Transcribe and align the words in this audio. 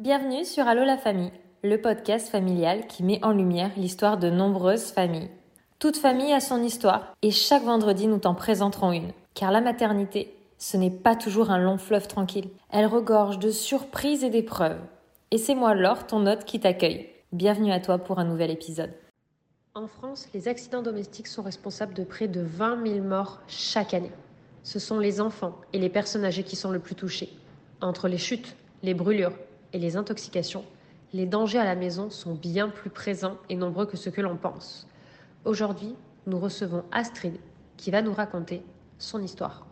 Bienvenue 0.00 0.46
sur 0.46 0.66
Allo 0.66 0.82
la 0.82 0.96
famille, 0.96 1.30
le 1.62 1.78
podcast 1.78 2.30
familial 2.30 2.86
qui 2.86 3.02
met 3.02 3.22
en 3.22 3.32
lumière 3.32 3.70
l'histoire 3.76 4.16
de 4.16 4.30
nombreuses 4.30 4.92
familles. 4.92 5.28
Toute 5.78 5.98
famille 5.98 6.32
a 6.32 6.40
son 6.40 6.62
histoire 6.62 7.14
et 7.20 7.30
chaque 7.30 7.64
vendredi 7.64 8.06
nous 8.06 8.16
t'en 8.16 8.34
présenterons 8.34 8.92
une. 8.92 9.12
Car 9.34 9.52
la 9.52 9.60
maternité, 9.60 10.34
ce 10.56 10.78
n'est 10.78 10.90
pas 10.90 11.16
toujours 11.16 11.50
un 11.50 11.58
long 11.58 11.76
fleuve 11.76 12.08
tranquille. 12.08 12.48
Elle 12.70 12.86
regorge 12.86 13.38
de 13.38 13.50
surprises 13.50 14.24
et 14.24 14.30
d'épreuves. 14.30 14.80
Et 15.32 15.36
c'est 15.36 15.54
moi 15.54 15.74
Laure, 15.74 16.06
ton 16.06 16.26
hôte, 16.26 16.46
qui 16.46 16.60
t'accueille. 16.60 17.10
Bienvenue 17.32 17.70
à 17.70 17.78
toi 17.78 17.98
pour 17.98 18.18
un 18.18 18.24
nouvel 18.24 18.50
épisode. 18.50 18.94
En 19.74 19.86
France, 19.86 20.28
les 20.32 20.48
accidents 20.48 20.80
domestiques 20.80 21.28
sont 21.28 21.42
responsables 21.42 21.92
de 21.92 22.04
près 22.04 22.26
de 22.26 22.40
20 22.40 22.86
000 22.86 23.06
morts 23.06 23.40
chaque 23.48 23.92
année. 23.92 24.12
Ce 24.62 24.78
sont 24.78 24.98
les 24.98 25.20
enfants 25.20 25.56
et 25.74 25.78
les 25.78 25.90
personnes 25.90 26.24
âgées 26.24 26.44
qui 26.44 26.56
sont 26.56 26.70
le 26.70 26.80
plus 26.80 26.94
touchés. 26.94 27.28
Entre 27.82 28.08
les 28.08 28.16
chutes, 28.16 28.56
les 28.82 28.94
brûlures 28.94 29.34
et 29.72 29.78
les 29.78 29.96
intoxications, 29.96 30.64
les 31.12 31.26
dangers 31.26 31.58
à 31.58 31.64
la 31.64 31.74
maison 31.74 32.10
sont 32.10 32.34
bien 32.34 32.68
plus 32.68 32.90
présents 32.90 33.36
et 33.48 33.56
nombreux 33.56 33.86
que 33.86 33.96
ce 33.96 34.10
que 34.10 34.20
l'on 34.20 34.36
pense. 34.36 34.86
Aujourd'hui, 35.44 35.96
nous 36.26 36.38
recevons 36.38 36.84
Astrid 36.92 37.38
qui 37.76 37.90
va 37.90 38.02
nous 38.02 38.12
raconter 38.12 38.62
son 38.98 39.22
histoire. 39.22 39.66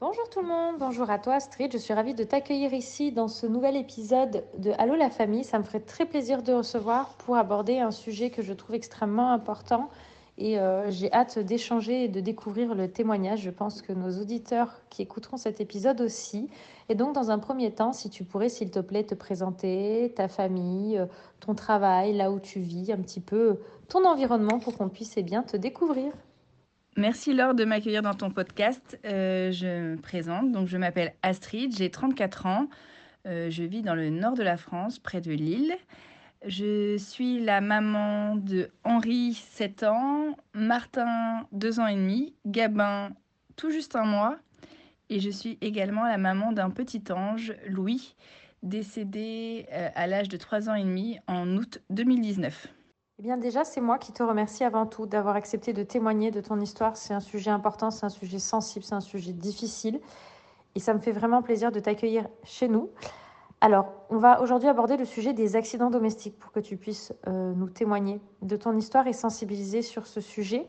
Bonjour 0.00 0.28
tout 0.30 0.40
le 0.40 0.48
monde, 0.48 0.76
bonjour 0.78 1.10
à 1.10 1.18
toi 1.18 1.34
Astrid, 1.34 1.70
je 1.72 1.78
suis 1.78 1.94
ravie 1.94 2.14
de 2.14 2.24
t'accueillir 2.24 2.74
ici 2.74 3.12
dans 3.12 3.28
ce 3.28 3.46
nouvel 3.46 3.76
épisode 3.76 4.44
de 4.58 4.72
Allô 4.78 4.96
la 4.96 5.10
famille. 5.10 5.44
Ça 5.44 5.58
me 5.58 5.64
ferait 5.64 5.80
très 5.80 6.06
plaisir 6.06 6.42
de 6.42 6.52
recevoir 6.52 7.14
pour 7.18 7.36
aborder 7.36 7.78
un 7.78 7.92
sujet 7.92 8.30
que 8.30 8.42
je 8.42 8.52
trouve 8.52 8.74
extrêmement 8.74 9.32
important 9.32 9.90
et 10.38 10.58
euh, 10.58 10.90
j'ai 10.90 11.12
hâte 11.12 11.38
d'échanger 11.38 12.04
et 12.04 12.08
de 12.08 12.20
découvrir 12.20 12.74
le 12.74 12.90
témoignage. 12.90 13.42
Je 13.42 13.50
pense 13.50 13.82
que 13.82 13.92
nos 13.92 14.20
auditeurs 14.20 14.80
qui 14.88 15.02
écouteront 15.02 15.36
cet 15.36 15.60
épisode 15.60 16.00
aussi. 16.00 16.48
Et 16.88 16.94
donc 16.94 17.14
dans 17.14 17.30
un 17.30 17.38
premier 17.38 17.70
temps, 17.70 17.92
si 17.92 18.10
tu 18.10 18.24
pourrais 18.24 18.48
s'il 18.48 18.70
te 18.70 18.78
plaît 18.78 19.04
te 19.04 19.14
présenter 19.14 20.12
ta 20.16 20.28
famille, 20.28 20.98
euh, 20.98 21.06
ton 21.40 21.54
travail, 21.54 22.14
là 22.14 22.30
où 22.30 22.40
tu 22.40 22.60
vis, 22.60 22.92
un 22.92 22.98
petit 22.98 23.20
peu 23.20 23.58
ton 23.88 24.06
environnement 24.06 24.58
pour 24.58 24.76
qu'on 24.76 24.88
puisse 24.88 25.16
eh 25.16 25.22
bien 25.22 25.42
te 25.42 25.56
découvrir. 25.56 26.12
Merci 26.96 27.32
Laure 27.32 27.54
de 27.54 27.64
m'accueillir 27.64 28.02
dans 28.02 28.12
ton 28.12 28.30
podcast. 28.30 28.98
Euh, 29.06 29.50
je 29.50 29.92
me 29.92 29.96
présente, 29.96 30.52
donc 30.52 30.68
je 30.68 30.76
m'appelle 30.76 31.14
Astrid, 31.22 31.74
j'ai 31.74 31.90
34 31.90 32.44
ans, 32.44 32.68
euh, 33.26 33.48
je 33.48 33.62
vis 33.62 33.80
dans 33.80 33.94
le 33.94 34.10
nord 34.10 34.34
de 34.34 34.42
la 34.42 34.58
France, 34.58 34.98
près 34.98 35.22
de 35.22 35.32
Lille. 35.32 35.74
Je 36.44 36.96
suis 36.96 37.38
la 37.38 37.60
maman 37.60 38.34
de 38.34 38.70
Henri, 38.82 39.34
7 39.34 39.84
ans, 39.84 40.36
Martin, 40.54 41.46
2 41.52 41.78
ans 41.78 41.86
et 41.86 41.94
demi, 41.94 42.34
Gabin, 42.46 43.10
tout 43.54 43.70
juste 43.70 43.94
un 43.94 44.04
mois, 44.04 44.36
et 45.08 45.20
je 45.20 45.30
suis 45.30 45.56
également 45.60 46.04
la 46.04 46.18
maman 46.18 46.50
d'un 46.50 46.70
petit 46.70 47.04
ange, 47.12 47.54
Louis, 47.68 48.16
décédé 48.64 49.66
euh, 49.72 49.88
à 49.94 50.08
l'âge 50.08 50.28
de 50.28 50.36
3 50.36 50.68
ans 50.68 50.74
et 50.74 50.82
demi 50.82 51.18
en 51.28 51.56
août 51.56 51.80
2019. 51.90 52.66
Eh 53.20 53.22
bien 53.22 53.36
déjà, 53.36 53.62
c'est 53.62 53.80
moi 53.80 53.98
qui 53.98 54.12
te 54.12 54.24
remercie 54.24 54.64
avant 54.64 54.86
tout 54.86 55.06
d'avoir 55.06 55.36
accepté 55.36 55.72
de 55.72 55.84
témoigner 55.84 56.32
de 56.32 56.40
ton 56.40 56.58
histoire. 56.58 56.96
C'est 56.96 57.14
un 57.14 57.20
sujet 57.20 57.52
important, 57.52 57.92
c'est 57.92 58.06
un 58.06 58.08
sujet 58.08 58.40
sensible, 58.40 58.84
c'est 58.84 58.96
un 58.96 59.00
sujet 59.00 59.32
difficile. 59.32 60.00
Et 60.74 60.80
ça 60.80 60.92
me 60.92 60.98
fait 60.98 61.12
vraiment 61.12 61.42
plaisir 61.42 61.70
de 61.70 61.78
t'accueillir 61.78 62.26
chez 62.42 62.66
nous. 62.66 62.90
Alors, 63.64 63.92
on 64.10 64.18
va 64.18 64.42
aujourd'hui 64.42 64.68
aborder 64.68 64.96
le 64.96 65.04
sujet 65.04 65.34
des 65.34 65.54
accidents 65.54 65.88
domestiques 65.88 66.36
pour 66.36 66.50
que 66.50 66.58
tu 66.58 66.76
puisses 66.76 67.14
euh, 67.28 67.54
nous 67.54 67.70
témoigner 67.70 68.20
de 68.42 68.56
ton 68.56 68.76
histoire 68.76 69.06
et 69.06 69.12
sensibiliser 69.12 69.82
sur 69.82 70.08
ce 70.08 70.20
sujet. 70.20 70.66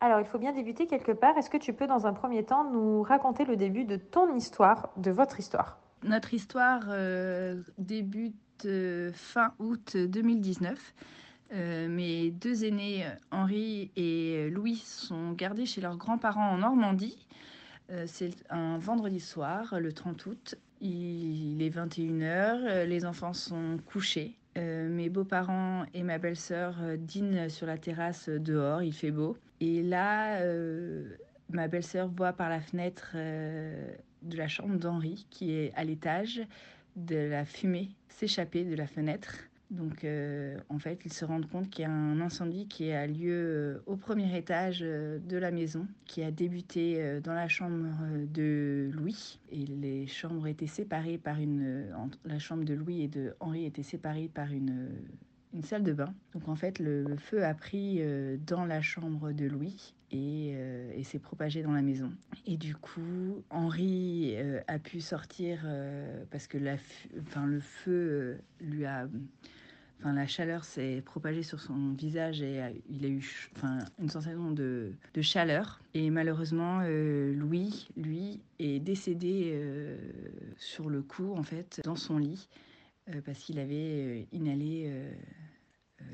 Alors, 0.00 0.18
il 0.18 0.26
faut 0.26 0.40
bien 0.40 0.52
débuter 0.52 0.88
quelque 0.88 1.12
part. 1.12 1.38
Est-ce 1.38 1.48
que 1.48 1.56
tu 1.56 1.72
peux, 1.72 1.86
dans 1.86 2.04
un 2.04 2.12
premier 2.12 2.44
temps, 2.44 2.68
nous 2.68 3.02
raconter 3.02 3.44
le 3.44 3.54
début 3.54 3.84
de 3.84 3.94
ton 3.94 4.34
histoire, 4.34 4.88
de 4.96 5.12
votre 5.12 5.38
histoire? 5.38 5.78
Notre 6.02 6.34
histoire 6.34 6.82
euh, 6.88 7.62
débute 7.78 8.34
euh, 8.64 9.12
fin 9.14 9.54
août 9.60 9.96
2019. 9.96 10.94
Euh, 11.52 11.88
mes 11.88 12.32
deux 12.32 12.64
aînés, 12.64 13.06
Henri 13.30 13.92
et 13.94 14.50
Louis, 14.50 14.82
sont 14.84 15.30
gardés 15.30 15.64
chez 15.64 15.80
leurs 15.80 15.96
grands-parents 15.96 16.50
en 16.50 16.58
Normandie. 16.58 17.24
C'est 18.06 18.34
un 18.50 18.78
vendredi 18.78 19.20
soir, 19.20 19.78
le 19.78 19.92
30 19.92 20.26
août. 20.26 20.56
Il 20.80 21.62
est 21.62 21.70
21h, 21.70 22.84
les 22.84 23.04
enfants 23.04 23.32
sont 23.32 23.78
couchés. 23.86 24.34
Euh, 24.58 24.88
mes 24.88 25.08
beaux-parents 25.08 25.84
et 25.94 26.02
ma 26.02 26.18
belle-sœur 26.18 26.74
dînent 26.98 27.48
sur 27.48 27.66
la 27.66 27.78
terrasse 27.78 28.28
dehors, 28.28 28.82
il 28.82 28.92
fait 28.92 29.10
beau. 29.10 29.36
Et 29.60 29.82
là, 29.82 30.40
ma 31.50 31.68
belle-sœur 31.68 32.08
voit 32.08 32.32
par 32.32 32.50
la 32.50 32.60
fenêtre 32.60 33.14
de 33.14 34.36
la 34.36 34.48
chambre 34.48 34.76
d'Henri, 34.76 35.26
qui 35.30 35.52
est 35.52 35.72
à 35.76 35.84
l'étage, 35.84 36.42
de 36.96 37.16
la 37.16 37.44
fumée 37.44 37.90
s'échapper 38.08 38.64
de 38.64 38.74
la 38.74 38.86
fenêtre. 38.86 39.36
Donc, 39.70 40.04
euh, 40.04 40.56
en 40.68 40.78
fait, 40.78 41.00
ils 41.04 41.12
se 41.12 41.24
rendent 41.24 41.48
compte 41.48 41.70
qu'il 41.70 41.82
y 41.82 41.86
a 41.86 41.90
un 41.90 42.20
incendie 42.20 42.68
qui 42.68 42.92
a 42.92 43.06
lieu 43.06 43.32
euh, 43.32 43.78
au 43.86 43.96
premier 43.96 44.36
étage 44.36 44.78
euh, 44.82 45.18
de 45.18 45.36
la 45.36 45.50
maison, 45.50 45.88
qui 46.04 46.22
a 46.22 46.30
débuté 46.30 47.20
dans 47.20 47.34
la 47.34 47.48
chambre 47.48 47.90
de 48.32 48.90
Louis. 48.92 49.40
Et 49.50 49.66
les 49.66 50.06
chambres 50.06 50.46
étaient 50.46 50.68
séparées 50.68 51.18
par 51.18 51.40
une. 51.40 51.92
La 52.24 52.38
chambre 52.38 52.64
de 52.64 52.74
Louis 52.74 53.02
et 53.02 53.08
de 53.08 53.34
Henri 53.40 53.64
étaient 53.64 53.82
séparées 53.82 54.30
par 54.32 54.52
une, 54.52 54.88
une 55.52 55.62
salle 55.62 55.82
de 55.82 55.92
bain. 55.92 56.14
Donc, 56.32 56.48
en 56.48 56.56
fait, 56.56 56.78
le, 56.78 57.16
feu 57.16 57.44
a 57.44 57.54
pris 57.54 58.00
dans 58.46 58.64
la 58.64 58.80
chambre 58.82 59.32
de 59.32 59.46
Louis. 59.46 59.94
Et, 60.12 60.50
et 60.94 61.02
s'est 61.02 61.18
propagé 61.18 61.64
dans 61.64 61.72
la 61.72 61.82
maison. 61.82 62.12
Et 62.46 62.56
du 62.56 62.76
coup, 62.76 63.42
Henri 63.50 64.36
a 64.68 64.78
pu 64.78 65.00
sortir 65.00 65.66
parce 66.30 66.46
que 66.46 66.58
la, 66.58 66.76
enfin, 67.20 67.44
le 67.44 67.58
feu 67.58 68.38
lui 68.60 68.86
a 68.86 69.08
Enfin, 70.00 70.12
la 70.12 70.26
chaleur 70.26 70.64
s'est 70.64 71.02
propagée 71.04 71.42
sur 71.42 71.60
son 71.60 71.92
visage 71.92 72.42
et 72.42 72.60
il 72.88 73.04
a 73.04 73.08
eu 73.08 73.50
enfin, 73.56 73.78
une 73.98 74.10
sensation 74.10 74.50
de, 74.50 74.92
de 75.14 75.22
chaleur. 75.22 75.80
Et 75.94 76.10
malheureusement, 76.10 76.80
euh, 76.82 77.32
Louis, 77.32 77.88
lui, 77.96 78.40
est 78.58 78.78
décédé 78.78 79.52
euh, 79.54 79.96
sur 80.58 80.90
le 80.90 81.02
coup, 81.02 81.32
en 81.34 81.42
fait, 81.42 81.80
dans 81.84 81.96
son 81.96 82.18
lit, 82.18 82.48
euh, 83.08 83.20
parce 83.24 83.38
qu'il 83.38 83.58
avait 83.58 84.28
inhalé 84.32 84.92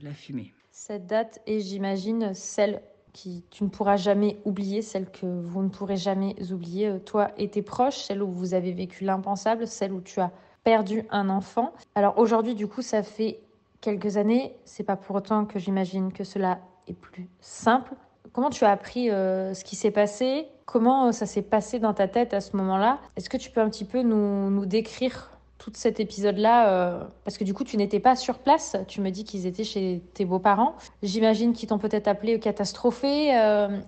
la 0.00 0.12
fumée. 0.12 0.52
Cette 0.70 1.06
date 1.06 1.40
est, 1.46 1.60
j'imagine, 1.60 2.34
celle 2.34 2.82
qui 3.12 3.44
tu 3.50 3.64
ne 3.64 3.68
pourras 3.68 3.96
jamais 3.96 4.38
oublier, 4.44 4.80
celle 4.80 5.10
que 5.10 5.26
vous 5.26 5.62
ne 5.62 5.68
pourrez 5.68 5.96
jamais 5.96 6.34
oublier, 6.50 6.98
toi 7.04 7.32
et 7.36 7.50
tes 7.50 7.60
proches, 7.60 7.98
celle 7.98 8.22
où 8.22 8.30
vous 8.30 8.54
avez 8.54 8.72
vécu 8.72 9.04
l'impensable, 9.04 9.66
celle 9.66 9.92
où 9.92 10.00
tu 10.00 10.20
as 10.20 10.32
perdu 10.64 11.02
un 11.10 11.28
enfant. 11.28 11.74
Alors 11.94 12.16
aujourd'hui, 12.18 12.54
du 12.54 12.68
coup, 12.68 12.80
ça 12.80 13.02
fait 13.02 13.40
quelques 13.82 14.16
années. 14.16 14.54
C'est 14.64 14.84
pas 14.84 14.96
pour 14.96 15.16
autant 15.16 15.44
que 15.44 15.58
j'imagine 15.58 16.10
que 16.12 16.24
cela 16.24 16.60
est 16.88 16.94
plus 16.94 17.28
simple. 17.40 17.92
Comment 18.32 18.48
tu 18.48 18.64
as 18.64 18.70
appris 18.70 19.10
euh, 19.10 19.52
ce 19.52 19.62
qui 19.62 19.76
s'est 19.76 19.90
passé? 19.90 20.46
Comment 20.64 21.08
euh, 21.08 21.12
ça 21.12 21.26
s'est 21.26 21.42
passé 21.42 21.78
dans 21.78 21.92
ta 21.92 22.08
tête 22.08 22.32
à 22.32 22.40
ce 22.40 22.56
moment-là? 22.56 22.98
Est-ce 23.16 23.28
que 23.28 23.36
tu 23.36 23.50
peux 23.50 23.60
un 23.60 23.68
petit 23.68 23.84
peu 23.84 24.00
nous, 24.00 24.48
nous 24.48 24.64
décrire 24.64 25.30
tout 25.58 25.70
cet 25.74 26.00
épisode-là 26.00 26.70
euh, 26.70 27.04
Parce 27.24 27.36
que 27.36 27.44
du 27.44 27.52
coup, 27.52 27.62
tu 27.62 27.76
n'étais 27.76 28.00
pas 28.00 28.16
sur 28.16 28.38
place. 28.38 28.76
Tu 28.88 29.02
me 29.02 29.10
dis 29.10 29.24
qu'ils 29.24 29.46
étaient 29.46 29.64
chez 29.64 30.00
tes 30.14 30.24
beaux-parents. 30.24 30.76
J'imagine 31.02 31.52
qu'ils 31.52 31.68
t'ont 31.68 31.78
peut-être 31.78 32.08
appelé 32.08 32.40
catastrophé. 32.40 33.32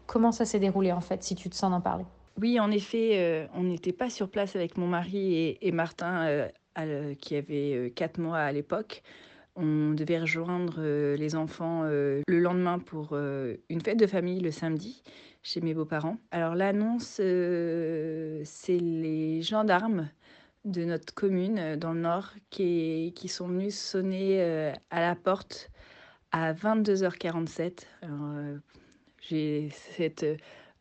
comment 0.07 0.31
ça 0.31 0.45
s'est 0.45 0.61
déroulé 0.61 0.93
en 0.93 1.01
fait, 1.01 1.23
si 1.23 1.35
tu 1.35 1.49
te 1.49 1.57
sens 1.57 1.71
d'en 1.71 1.81
parler? 1.81 2.05
Oui, 2.41 2.61
en 2.61 2.71
effet, 2.71 3.49
on 3.55 3.63
n'était 3.63 3.93
pas 3.93 4.11
sur 4.11 4.29
place 4.29 4.55
avec 4.55 4.77
mon 4.77 4.87
mari 4.87 5.57
et, 5.61 5.73
Martin, 5.73 6.49
qui 7.21 7.35
avait 7.35 7.93
4 7.97 8.19
mois 8.19 8.39
à 8.39 8.53
l'époque. 8.53 9.03
On 9.57 9.93
devait 9.93 10.19
rejoindre 10.19 10.75
euh, 10.79 11.17
les 11.17 11.37
enfants 11.37 11.83
euh, 11.85 12.23
le 12.27 12.41
lendemain 12.41 12.81
pour 12.81 13.11
euh, 13.13 13.57
une 13.69 13.81
fête 13.81 13.99
de 13.99 14.07
famille 14.07 14.41
le 14.41 14.51
samedi 14.51 15.03
chez 15.43 15.61
mes 15.61 15.75
beaux-parents. 15.75 16.17
Alors 16.33 16.55
l'annonce, 16.55 17.21
c'est 17.21 18.79
les 18.79 19.43
gendarmes 19.43 20.09
de 20.65 20.85
notre 20.85 21.15
commune 21.15 21.77
dans 21.77 21.93
le 21.93 22.01
nord 22.01 22.33
qui, 22.49 23.13
qui 23.15 23.29
sont 23.29 23.49
venus 23.49 23.79
sonner 23.79 24.73
à 24.91 25.01
la 25.01 25.15
porte 25.15 25.71
à 26.33 26.55
22h47. 26.55 27.83
j'ai 29.21 29.69
cette 29.71 30.25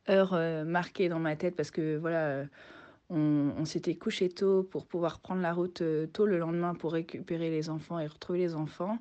heure 0.09 0.65
marquée 0.65 1.09
dans 1.09 1.19
ma 1.19 1.35
tête 1.35 1.57
parce 1.57 1.69
que 1.69 1.97
voilà 1.97 2.45
on, 3.09 3.65
s'était 3.65 3.95
couché 3.95 4.29
tôt 4.29 4.63
pour 4.63 4.85
pouvoir 4.85 5.19
prendre 5.19 5.41
la 5.41 5.53
route 5.53 5.81
euh, 5.81 6.07
tôt 6.07 6.25
le 6.25 6.37
lendemain 6.37 6.73
pour 6.73 6.93
récupérer 6.93 7.49
les 7.49 7.69
enfants 7.69 7.99
et 7.99 8.07
retrouver 8.07 8.39
les 8.39 8.55
enfants. 8.55 8.99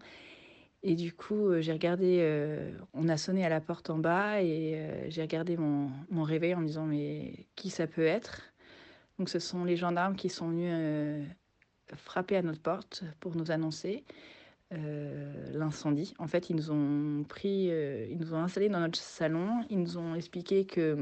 Et 0.82 0.94
du 0.94 1.12
coup, 1.12 1.48
euh, 1.48 1.60
j'ai 1.60 1.72
regardé, 1.72 2.18
euh, 2.20 2.72
on 2.92 3.08
a 3.08 3.16
sonné 3.16 3.44
à 3.44 3.48
la 3.48 3.60
porte 3.60 3.90
en 3.90 3.98
bas 3.98 4.42
et 4.42 5.06
j'ai 5.08 5.22
regardé 5.22 5.56
mon, 5.56 6.22
réveil 6.22 6.54
en 6.54 6.60
me 6.60 6.66
disant 6.66 6.86
mais 6.86 7.46
qui 7.56 7.70
ça 7.70 7.86
peut 7.86 8.04
être? 8.04 8.42
Donc 9.18 9.28
ce 9.28 9.38
sont 9.38 9.64
les 9.64 9.76
gendarmes 9.76 10.16
qui 10.16 10.28
sont 10.28 10.48
venus 10.48 11.26
frapper 11.94 12.36
à 12.36 12.42
notre 12.42 12.60
porte 12.60 13.04
pour 13.20 13.36
nous 13.36 13.50
annoncer 13.50 14.04
l'incendie. 14.70 16.14
En 16.18 16.26
fait, 16.26 16.48
ils 16.48 16.56
nous 16.56 16.70
ont 16.70 17.24
pris, 17.24 17.66
ils 17.66 18.16
nous 18.18 18.34
ont 18.34 18.38
installés 18.38 18.70
dans 18.70 18.80
notre 18.80 18.98
salon, 18.98 19.64
ils 19.68 19.78
nous 19.78 19.98
ont 19.98 20.14
expliqué 20.14 20.64
que 20.64 20.96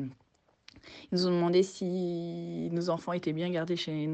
ils 1.10 1.16
nous 1.16 1.26
ont 1.26 1.30
demandé 1.30 1.62
si 1.62 2.68
nos 2.72 2.90
enfants 2.90 3.12
étaient 3.12 3.32
bien 3.32 3.50
gardés 3.50 3.76
chez 3.76 4.08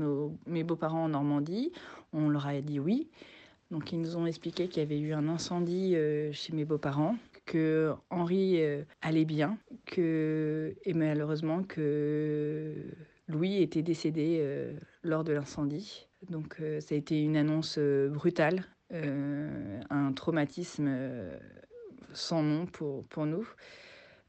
mes 0.47 0.65
beaux-parents 0.65 1.05
en 1.05 1.09
Normandie. 1.09 1.73
On 2.13 2.29
leur 2.29 2.47
a 2.47 2.61
dit 2.61 2.81
oui. 2.81 3.09
Donc 3.71 3.93
ils 3.93 4.01
nous 4.01 4.17
ont 4.17 4.27
expliqué 4.27 4.69
qu'il 4.69 4.83
y 4.83 4.87
avait 4.87 4.99
eu 5.01 5.13
un 5.13 5.29
incendie 5.29 5.97
chez 6.33 6.53
mes 6.53 6.65
beaux-parents, 6.65 7.17
que 7.45 7.93
Henri 8.11 8.61
allait 9.03 9.25
bien, 9.25 9.59
que 9.87 10.77
et 10.85 10.95
malheureusement 10.95 11.63
que 11.65 12.75
Louis 13.27 13.61
était 13.63 13.83
décédé 13.83 14.71
lors 15.03 15.25
de 15.25 15.33
l'incendie. 15.33 16.07
Donc 16.31 16.63
ça 16.81 16.95
a 16.95 16.99
été 16.99 17.21
une 17.21 17.37
annonce 17.37 17.79
brutale, 17.79 18.65
un 18.93 20.13
traumatisme 20.13 20.89
sans 22.13 22.43
nom 22.43 22.67
pour, 22.67 23.05
pour 23.07 23.27
nous. 23.27 23.47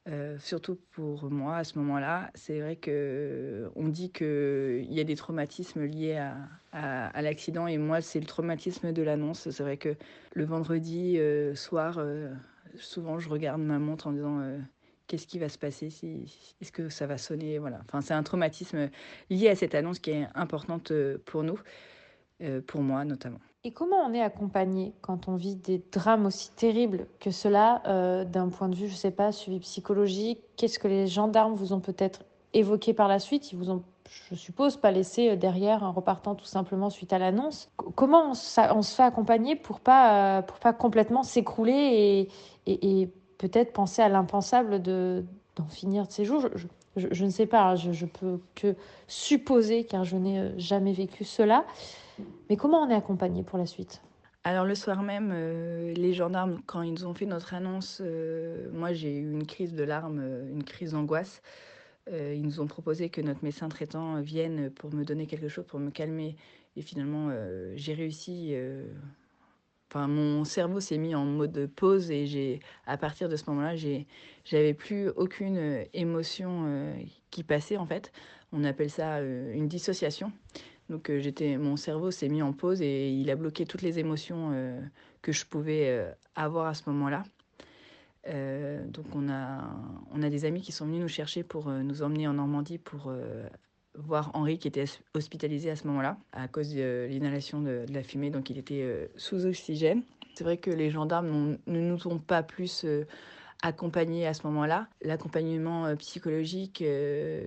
Euh, 0.08 0.38
surtout 0.40 0.78
pour 0.92 1.30
moi 1.30 1.58
à 1.58 1.64
ce 1.66 1.78
moment-là, 1.80 2.32
c'est 2.34 2.62
vrai 2.62 2.78
que 2.78 3.70
on 3.76 3.90
dit 3.90 4.10
qu'il 4.10 4.88
y 4.90 5.02
a 5.02 5.04
des 5.04 5.16
traumatismes 5.16 5.84
liés 5.84 6.18
à, 6.72 7.22
l'accident 7.22 7.68
et 7.68 7.78
moi 7.78 8.02
c'est 8.02 8.20
le 8.20 8.26
traumatisme 8.26 8.94
de 8.94 9.02
l'annonce. 9.02 9.50
C'est 9.50 9.64
vrai 9.64 9.76
que 9.78 9.96
le 10.34 10.46
vendredi 10.46 11.18
euh, 11.20 11.56
soir, 11.56 11.98
euh, 11.98 12.34
souvent 12.76 13.20
je 13.20 13.28
regarde 13.28 13.62
ma 13.62 13.80
montre 13.80 14.08
en 14.08 14.14
disant 14.14 14.42
qu'est-ce 15.08 15.28
qui 15.28 15.40
va 15.40 15.50
se 15.50 15.58
passer, 15.58 15.88
est-ce 16.62 16.72
que 16.72 16.88
ça 16.88 17.06
va 17.06 17.18
sonner, 17.18 17.58
voilà. 17.58 17.82
Enfin 17.86 18.00
c'est 18.00 18.14
un 18.14 18.24
traumatisme 18.24 18.90
lié 19.30 19.50
à 19.50 19.56
cette 19.56 19.76
annonce 19.76 20.00
qui 20.00 20.12
est 20.12 20.28
importante 20.36 20.94
pour 21.26 21.44
nous, 21.44 21.60
pour 22.66 22.82
moi 22.82 23.04
notamment. 23.04 23.40
Et 23.68 23.72
comment 23.72 23.98
on 23.98 24.14
est 24.14 24.22
accompagné 24.22 24.94
quand 25.02 25.28
on 25.28 25.36
vit 25.36 25.56
des 25.56 25.84
drames 25.92 26.26
aussi 26.26 26.52
terribles 26.52 27.06
que 27.20 27.32
cela, 27.32 27.82
euh, 27.86 28.24
d'un 28.24 28.48
point 28.48 28.70
de 28.70 28.76
vue, 28.76 28.88
je 28.88 28.94
ne 28.94 28.98
sais 28.98 29.12
pas, 29.12 29.34
suivi 29.34 29.60
psychologique? 29.60 30.40
Qu'est-ce 30.56 30.80
que 30.80 30.88
les 30.88 31.06
gendarmes 31.06 31.54
vous 31.54 31.74
ont 31.74 31.82
peut-être 31.82 32.24
évoqué 32.54 32.94
par 32.94 33.10
la 33.10 33.20
suite? 33.20 33.52
Ils 33.52 33.58
vous 33.58 33.70
ont, 33.70 33.84
je 34.32 34.36
suppose, 34.36 34.78
pas 34.78 34.92
laissé 34.92 35.32
euh, 35.32 35.36
derrière 35.36 35.84
en 35.84 35.92
repartant 35.92 36.34
tout 36.34 36.46
simplement 36.46 36.90
suite 36.90 37.12
à 37.12 37.20
l'annonce. 37.20 37.70
Comment 37.96 38.30
on, 38.30 38.34
se 38.36 38.96
fait 38.96 39.04
accompagner 39.04 39.58
pour 39.58 39.82
pas, 39.82 40.38
euh, 40.38 40.42
pour 40.44 40.60
pas 40.60 40.72
complètement 40.72 41.24
s'écrouler 41.24 42.30
et, 42.66 43.10
peut-être 43.38 43.74
penser 43.74 44.02
à 44.02 44.08
l'impensable 44.08 44.82
de, 44.82 45.26
d'en 45.58 45.68
finir 45.68 46.08
de 46.08 46.12
ces 46.14 46.24
jours? 46.24 46.40
Je, 46.56 46.68
je, 47.12 47.26
ne 47.26 47.30
sais 47.30 47.48
pas, 47.48 47.64
hein, 47.64 47.76
je, 47.76 47.92
je 47.92 48.06
peux 48.06 48.40
que 48.56 48.78
supposer, 49.10 49.84
car 49.84 50.06
je 50.06 50.16
n'ai 50.16 50.58
jamais 50.58 50.94
vécu 50.94 51.26
cela. 51.26 51.66
Mais 52.50 52.58
comment 52.58 52.82
on 52.82 52.90
est 52.90 52.96
accompagné 52.96 53.44
pour 53.44 53.58
la 53.58 53.66
suite? 53.66 54.02
Alors 54.48 54.64
le 54.64 54.76
soir 54.76 55.04
même, 55.04 55.32
euh, 55.34 55.94
les 55.94 56.14
gendarmes, 56.14 56.62
quand 56.66 56.82
ils 56.82 57.06
ont 57.06 57.14
fait 57.14 57.26
notre 57.26 57.54
annonce, 57.54 58.02
euh, 58.02 58.70
moi 58.72 58.94
j'ai 58.94 59.18
eu 59.18 59.30
une 59.30 59.46
crise 59.46 59.74
de 59.74 59.84
larmes, 59.84 60.22
euh, 60.22 60.50
une 60.50 60.64
crise 60.64 60.92
d'angoisse. 60.92 61.42
ils 62.10 62.42
nous 62.42 62.62
ont 62.62 62.68
proposé 62.68 63.10
que 63.10 63.20
notre 63.20 63.44
médecin 63.44 63.68
traitant 63.68 64.22
vienne 64.22 64.70
pour 64.70 64.94
me 64.94 65.04
donner 65.04 65.28
quelque 65.28 65.50
chose, 65.50 65.66
pour 65.66 65.82
me 65.82 65.92
calmer. 65.92 66.38
Et 66.78 66.82
finalement, 66.82 67.30
j'ai 67.76 67.94
réussi. 67.94 68.56
Enfin, 69.90 70.08
mon 70.08 70.46
cerveau 70.46 70.80
s'est 70.80 70.98
mis 70.98 71.16
en 71.16 71.26
mode 71.26 71.70
pause 71.76 72.10
et 72.10 72.26
j'ai, 72.26 72.62
à 72.86 72.96
partir 72.96 73.28
de 73.28 73.36
ce 73.36 73.50
moment-là, 73.50 73.76
j'avais 74.46 74.74
plus 74.74 75.10
aucune 75.10 75.86
émotion 75.94 76.96
qui 77.30 77.44
passait 77.44 77.76
en 77.76 77.86
fait. 77.86 78.14
On 78.54 78.64
appelle 78.64 78.90
ça 78.90 79.20
une 79.22 79.68
dissociation. 79.68 80.32
Donc 80.90 81.10
euh, 81.10 81.20
j'étais, 81.20 81.58
mon 81.58 81.76
cerveau 81.76 82.12
s'est 82.12 82.30
mis 82.30 82.42
en 82.42 82.54
pause 82.54 82.82
et 82.82 83.12
il 83.12 83.30
a 83.30 83.36
bloqué 83.36 83.66
toutes 83.66 83.82
les 83.82 84.00
émotions 84.00 84.52
euh, 84.54 84.80
que 85.22 85.32
je 85.32 85.46
pouvais 85.46 85.90
euh, 85.90 86.12
avoir 86.36 86.68
à 86.68 86.74
ce 86.74 86.84
moment-là. 86.88 87.24
donc 88.90 89.06
on 89.14 89.30
a, 89.30 89.64
on 90.12 90.22
a 90.22 90.30
des 90.30 90.46
amis 90.46 90.62
qui 90.62 90.72
sont 90.72 90.86
venus 90.86 91.02
nous 91.02 91.08
chercher 91.08 91.44
pour 91.44 91.70
nous 91.70 92.02
emmener 92.02 92.28
en 92.28 92.34
Normandie 92.34 92.78
pour 92.78 93.14
voir 93.96 94.32
Henri 94.34 94.60
qui 94.60 94.68
était 94.68 94.84
hospitalisé 95.14 95.70
à 95.70 95.78
ce 95.78 95.88
moment-là 95.88 96.18
à 96.34 96.50
cause 96.50 96.74
de 96.74 97.08
l'inhalation 97.10 97.62
de, 97.62 97.86
la 97.90 98.04
fumée, 98.04 98.30
donc 98.30 98.50
il 98.50 98.58
était 98.58 99.10
sous 99.16 99.46
oxygène. 99.46 100.04
C'est 100.36 100.44
vrai 100.44 100.58
que 100.58 100.70
les 100.70 100.90
gendarmes 100.90 101.58
ne 101.68 101.80
nous 101.80 102.06
ont 102.08 102.20
pas 102.20 102.44
plus 102.44 102.86
accompagnés 103.64 104.28
à 104.28 104.34
ce 104.34 104.46
moment-là. 104.48 104.90
L'accompagnement 105.02 105.96
psychologique, 105.96 106.84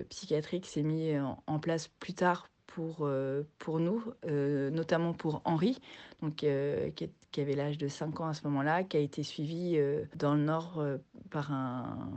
psychiatrique 0.09 0.65
s'est 0.65 0.81
mis 0.81 1.13
en, 1.45 1.59
place 1.59 1.89
plus 1.99 2.15
tard 2.15 2.47
pour, 2.75 2.99
euh, 3.01 3.43
pour 3.59 3.79
nous, 3.79 4.03
euh, 4.25 4.69
notamment 4.69 5.13
pour 5.13 5.41
Henri, 5.45 5.77
donc, 6.21 6.43
euh, 6.43 6.89
qui, 6.91 7.41
avait 7.41 7.55
l'âge 7.55 7.77
de 7.77 7.87
5 7.87 8.19
ans 8.21 8.27
à 8.27 8.33
ce 8.33 8.43
moment-là, 8.45 8.83
qui 8.83 8.97
a 8.97 8.99
été 8.99 9.23
suivi 9.23 9.79
dans 10.15 10.35
le 10.35 10.41
Nord 10.41 10.83
par 11.29 11.51
un, 11.51 12.09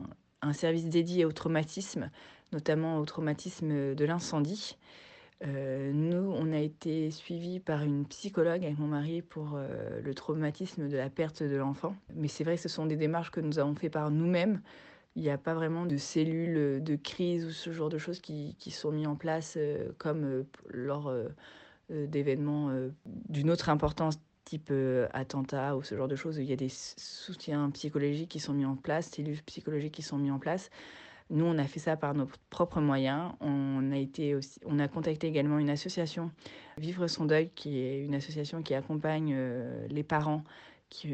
un, 0.42 0.52
service 0.52 0.86
dédié 0.86 1.24
au 1.24 1.32
traumatisme, 1.32 2.10
notamment 2.52 2.98
au 2.98 3.04
traumatisme 3.04 3.94
de 3.94 4.04
l'incendie. 4.04 4.76
nous, 5.42 6.34
on 6.36 6.52
a 6.52 6.58
été 6.58 7.12
suivis 7.12 7.60
par 7.60 7.82
une 7.82 8.06
psychologue 8.06 8.64
avec 8.64 8.78
mon 8.78 8.88
mari 8.88 9.22
pour 9.22 9.56
le 10.02 10.14
traumatisme 10.14 10.88
de 10.88 10.96
la 10.96 11.10
perte 11.10 11.44
de 11.44 11.56
l'enfant. 11.56 11.94
Mais 12.14 12.28
c'est 12.28 12.42
vrai 12.42 12.56
que 12.56 12.62
ce 12.62 12.68
sont 12.68 12.86
des 12.86 12.96
démarches 12.96 13.30
que 13.30 13.40
nous 13.40 13.60
avons 13.60 13.76
fait 13.76 13.90
par 13.90 14.10
nous-mêmes. 14.10 14.60
Il 15.16 15.22
n'y 15.22 15.30
a 15.30 15.38
pas 15.38 15.54
vraiment 15.54 15.86
de 15.86 15.96
cellules 15.96 16.56
euh, 16.56 16.80
de 16.80 16.96
crise 16.96 17.46
ou 17.46 17.50
ce 17.50 17.72
genre 17.72 17.88
de 17.88 17.98
choses 17.98 18.20
qui, 18.20 18.56
sont 18.70 18.90
mis 18.90 19.06
en 19.06 19.14
place 19.14 19.54
euh, 19.56 19.92
comme 19.98 20.24
euh, 20.24 20.46
lors 20.68 21.12
d'événements 21.90 22.70
d'une 23.28 23.50
autre 23.50 23.68
importance 23.68 24.18
type 24.46 24.72
attentat 25.12 25.76
ou 25.76 25.82
ce 25.82 25.94
genre 25.94 26.08
de 26.08 26.16
choses. 26.16 26.38
Il 26.38 26.44
y 26.44 26.52
a 26.52 26.56
des 26.56 26.70
soutiens 26.70 27.70
psychologiques 27.70 28.30
qui 28.30 28.40
sont 28.40 28.54
mis 28.54 28.64
en 28.64 28.74
place, 28.74 29.10
cellules 29.10 29.42
psychologiques 29.42 29.92
qui 29.92 30.02
sont 30.02 30.16
mis 30.16 30.30
en 30.30 30.38
place. 30.38 30.70
Nous, 31.28 31.44
on 31.44 31.58
a 31.58 31.64
fait 31.64 31.80
ça 31.80 31.98
par 31.98 32.14
nos 32.14 32.26
propres 32.48 32.80
moyens. 32.80 33.32
On 33.40 33.92
a, 33.92 34.88
contacté 34.88 35.26
également 35.26 35.58
une 35.58 35.68
association, 35.68 36.30
Vivre 36.78 37.06
son 37.06 37.26
deuil, 37.26 37.50
qui 37.54 37.80
est 37.80 38.02
une 38.02 38.14
association 38.14 38.62
qui 38.62 38.74
accompagne 38.74 39.36
les 39.88 40.02
parents 40.02 40.42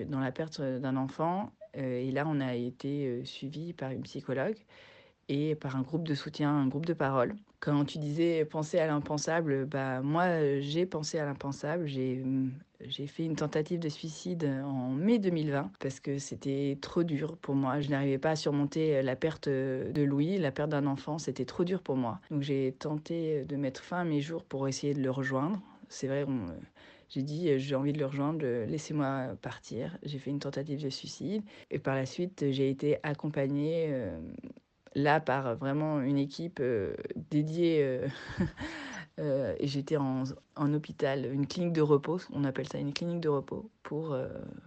dans 0.06 0.20
la 0.20 0.32
perte 0.32 0.60
d'un 0.60 0.96
enfant 0.96 1.50
euh, 1.52 1.59
et 1.74 2.10
là, 2.10 2.24
on 2.26 2.40
a 2.40 2.54
été 2.54 3.06
euh, 3.06 3.24
suivi 3.24 3.72
par 3.72 3.90
une 3.90 4.02
psychologue 4.02 4.56
et 5.28 5.54
par 5.54 5.76
un 5.76 5.82
groupe 5.82 6.06
de 6.06 6.14
soutien, 6.14 6.50
un 6.50 6.66
groupe 6.66 6.86
de 6.86 6.92
parole. 6.92 7.34
Quand 7.60 7.84
tu 7.84 7.98
disais 7.98 8.44
penser 8.44 8.78
à 8.78 8.86
l'impensable, 8.86 9.66
bah, 9.66 10.00
moi, 10.02 10.60
j'ai 10.60 10.86
pensé 10.86 11.18
à 11.18 11.26
l'impensable. 11.26 11.86
J'ai, 11.86 12.24
j'ai 12.80 13.06
fait 13.06 13.24
une 13.24 13.36
tentative 13.36 13.78
de 13.78 13.88
suicide 13.88 14.44
en 14.64 14.88
mai 14.90 15.18
2020 15.18 15.70
parce 15.78 16.00
que 16.00 16.18
c'était 16.18 16.78
trop 16.80 17.04
dur 17.04 17.36
pour 17.36 17.54
moi. 17.54 17.80
Je 17.80 17.90
n'arrivais 17.90 18.18
pas 18.18 18.30
à 18.30 18.36
surmonter 18.36 19.02
la 19.02 19.14
perte 19.14 19.48
de 19.48 20.02
Louis, 20.02 20.38
la 20.38 20.50
perte 20.50 20.70
d'un 20.70 20.86
enfant. 20.86 21.18
C'était 21.18 21.44
trop 21.44 21.62
dur 21.64 21.82
pour 21.82 21.96
moi. 21.96 22.18
Donc 22.30 22.42
j'ai 22.42 22.72
tenté 22.72 23.44
de 23.44 23.56
mettre 23.56 23.82
fin 23.84 24.00
à 24.00 24.04
mes 24.04 24.22
jours 24.22 24.42
pour 24.42 24.66
essayer 24.66 24.94
de 24.94 25.02
le 25.02 25.10
rejoindre. 25.10 25.60
C'est 25.88 26.08
vrai, 26.08 26.24
on, 26.26 26.46
j'ai 27.10 27.22
dit, 27.22 27.50
euh, 27.50 27.58
j'ai 27.58 27.74
envie 27.74 27.92
de 27.92 27.98
le 27.98 28.06
rejoindre, 28.06 28.46
laissez-moi 28.66 29.36
partir. 29.42 29.98
J'ai 30.04 30.18
fait 30.18 30.30
une 30.30 30.38
tentative 30.38 30.82
de 30.82 30.90
suicide. 30.90 31.42
Et 31.70 31.80
par 31.80 31.96
la 31.96 32.06
suite, 32.06 32.44
j'ai 32.50 32.70
été 32.70 32.98
accompagnée 33.02 33.86
euh, 33.88 34.16
là 34.94 35.20
par 35.20 35.56
vraiment 35.56 36.00
une 36.00 36.18
équipe 36.18 36.58
euh, 36.60 36.94
dédiée. 37.30 38.00
et 39.18 39.66
j'étais 39.66 39.96
en, 39.96 40.22
en, 40.54 40.72
hôpital, 40.72 41.26
une 41.30 41.46
clinique 41.46 41.72
de 41.72 41.82
repos, 41.82 42.20
on 42.32 42.44
appelle 42.44 42.68
ça 42.68 42.78
une 42.78 42.94
clinique 42.94 43.20
de 43.20 43.28
repos, 43.28 43.68
pour 43.82 44.16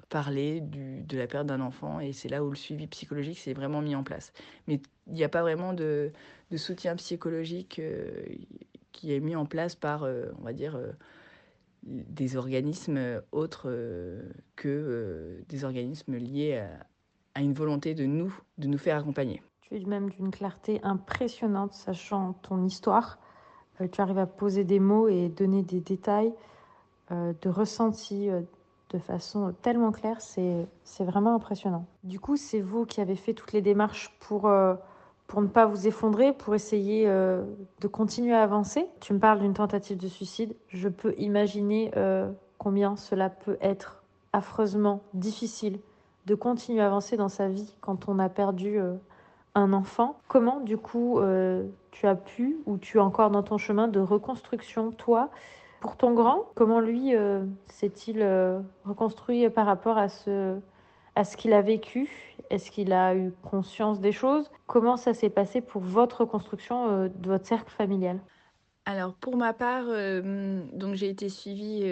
parler 0.09 0.61
du, 0.61 1.01
de 1.01 1.17
la 1.17 1.25
perte 1.25 1.47
d'un 1.47 1.61
enfant. 1.61 1.99
Et 2.01 2.11
c'est 2.11 2.29
là 2.29 2.43
où 2.43 2.49
le 2.49 2.55
suivi 2.55 2.85
psychologique 2.87 3.39
s'est 3.39 3.53
vraiment 3.53 3.81
mis 3.81 3.95
en 3.95 4.03
place. 4.03 4.31
Mais 4.67 4.79
il 5.07 5.13
n'y 5.13 5.23
a 5.23 5.29
pas 5.29 5.41
vraiment 5.41 5.73
de, 5.73 6.11
de 6.51 6.57
soutien 6.57 6.95
psychologique 6.97 7.81
qui 8.91 9.13
est 9.13 9.19
mis 9.19 9.35
en 9.35 9.47
place 9.47 9.73
par, 9.75 10.03
on 10.03 10.43
va 10.43 10.53
dire, 10.53 10.77
des 11.85 12.37
organismes 12.37 13.21
autres 13.31 13.63
euh, 13.67 14.29
que 14.55 14.69
euh, 14.69 15.41
des 15.49 15.65
organismes 15.65 16.15
liés 16.15 16.63
à, 17.35 17.41
une 17.41 17.53
volonté 17.53 17.95
de 17.95 18.05
nous, 18.05 18.33
de 18.57 18.67
nous 18.67 18.77
faire 18.77 18.97
accompagner. 18.97 19.41
Tu 19.61 19.75
es 19.75 19.85
même 19.85 20.09
d'une 20.09 20.31
clarté 20.31 20.79
impressionnante, 20.83 21.73
sachant 21.73 22.33
ton 22.33 22.63
histoire. 22.63 23.17
Euh, 23.81 23.87
tu 23.87 24.01
arrives 24.01 24.19
à 24.19 24.27
poser 24.27 24.63
des 24.63 24.79
mots 24.79 25.07
et 25.07 25.29
donner 25.29 25.63
des 25.63 25.79
détails 25.79 26.33
de 27.11 27.49
ressenti 27.49 28.29
de 28.89 28.97
façon 28.97 29.53
tellement 29.61 29.91
claire, 29.91 30.19
c'est 30.19 31.03
vraiment 31.03 31.35
impressionnant. 31.35 31.85
Du 32.03 32.19
coup, 32.19 32.37
c'est 32.37 32.61
vous 32.61 32.87
qui 32.87 33.01
avez 33.01 33.15
fait 33.15 33.35
toutes 33.35 33.53
les 33.53 33.61
démarches 33.61 34.17
pour 34.19 34.49
pour 35.27 35.41
ne 35.41 35.47
pas 35.47 35.65
vous 35.65 35.87
effondrer, 35.87 36.33
pour 36.33 36.55
essayer 36.55 37.05
euh, 37.07 37.43
de 37.81 37.87
continuer 37.87 38.33
à 38.33 38.43
avancer. 38.43 38.85
Tu 38.99 39.13
me 39.13 39.19
parles 39.19 39.39
d'une 39.39 39.53
tentative 39.53 39.97
de 39.97 40.07
suicide. 40.07 40.55
Je 40.67 40.89
peux 40.89 41.13
imaginer 41.17 41.91
euh, 41.97 42.29
combien 42.57 42.95
cela 42.95 43.29
peut 43.29 43.57
être 43.61 44.03
affreusement 44.31 45.01
difficile 45.13 45.79
de 46.25 46.35
continuer 46.35 46.81
à 46.81 46.87
avancer 46.87 47.17
dans 47.17 47.29
sa 47.29 47.47
vie 47.47 47.73
quand 47.81 48.07
on 48.07 48.19
a 48.19 48.29
perdu 48.29 48.79
euh, 48.79 48.93
un 49.55 49.73
enfant. 49.73 50.17
Comment, 50.27 50.59
du 50.59 50.77
coup, 50.77 51.19
tu 51.91 52.07
as 52.07 52.15
pu, 52.15 52.57
ou 52.65 52.77
tu 52.77 52.97
es 52.97 52.99
encore 52.99 53.29
dans 53.29 53.43
ton 53.43 53.59
chemin 53.59 53.87
de 53.87 53.99
reconstruction, 53.99 54.91
toi, 54.91 55.29
pour 55.79 55.95
ton 55.95 56.13
grand? 56.13 56.45
Comment 56.55 56.79
lui 56.79 57.13
s'est-il 57.67 58.27
reconstruit 58.83 59.47
par 59.51 59.67
rapport 59.67 59.99
à 59.99 60.09
ce, 60.09 60.57
à 61.15 61.23
ce 61.23 61.37
qu'il 61.37 61.53
a 61.53 61.61
vécu? 61.61 62.09
Est-ce 62.49 62.71
qu'il 62.71 62.93
a 62.93 63.15
eu 63.15 63.31
conscience 63.43 63.99
des 63.99 64.11
choses? 64.11 64.49
Comment 64.67 64.97
ça 64.97 65.13
s'est 65.13 65.29
passé 65.29 65.61
pour 65.61 65.81
votre 65.81 66.21
reconstruction 66.21 66.89
euh, 66.89 67.07
de 67.09 67.29
votre 67.29 67.45
cercle 67.45 67.71
familial? 67.71 68.19
Alors 68.85 69.15
pour 69.15 69.37
ma 69.37 69.53
part, 69.53 69.85
donc 69.85 70.95
j'ai 70.95 71.09
été 71.09 71.29
suivie 71.29 71.83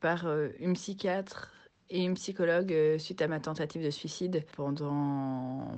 par 0.00 0.26
une 0.58 0.72
psychiatre 0.72 1.52
et 1.88 2.02
une 2.02 2.14
psychologue 2.14 2.74
suite 2.98 3.22
à 3.22 3.28
ma 3.28 3.38
tentative 3.38 3.84
de 3.84 3.90
suicide 3.90 4.44
pendant 4.56 5.70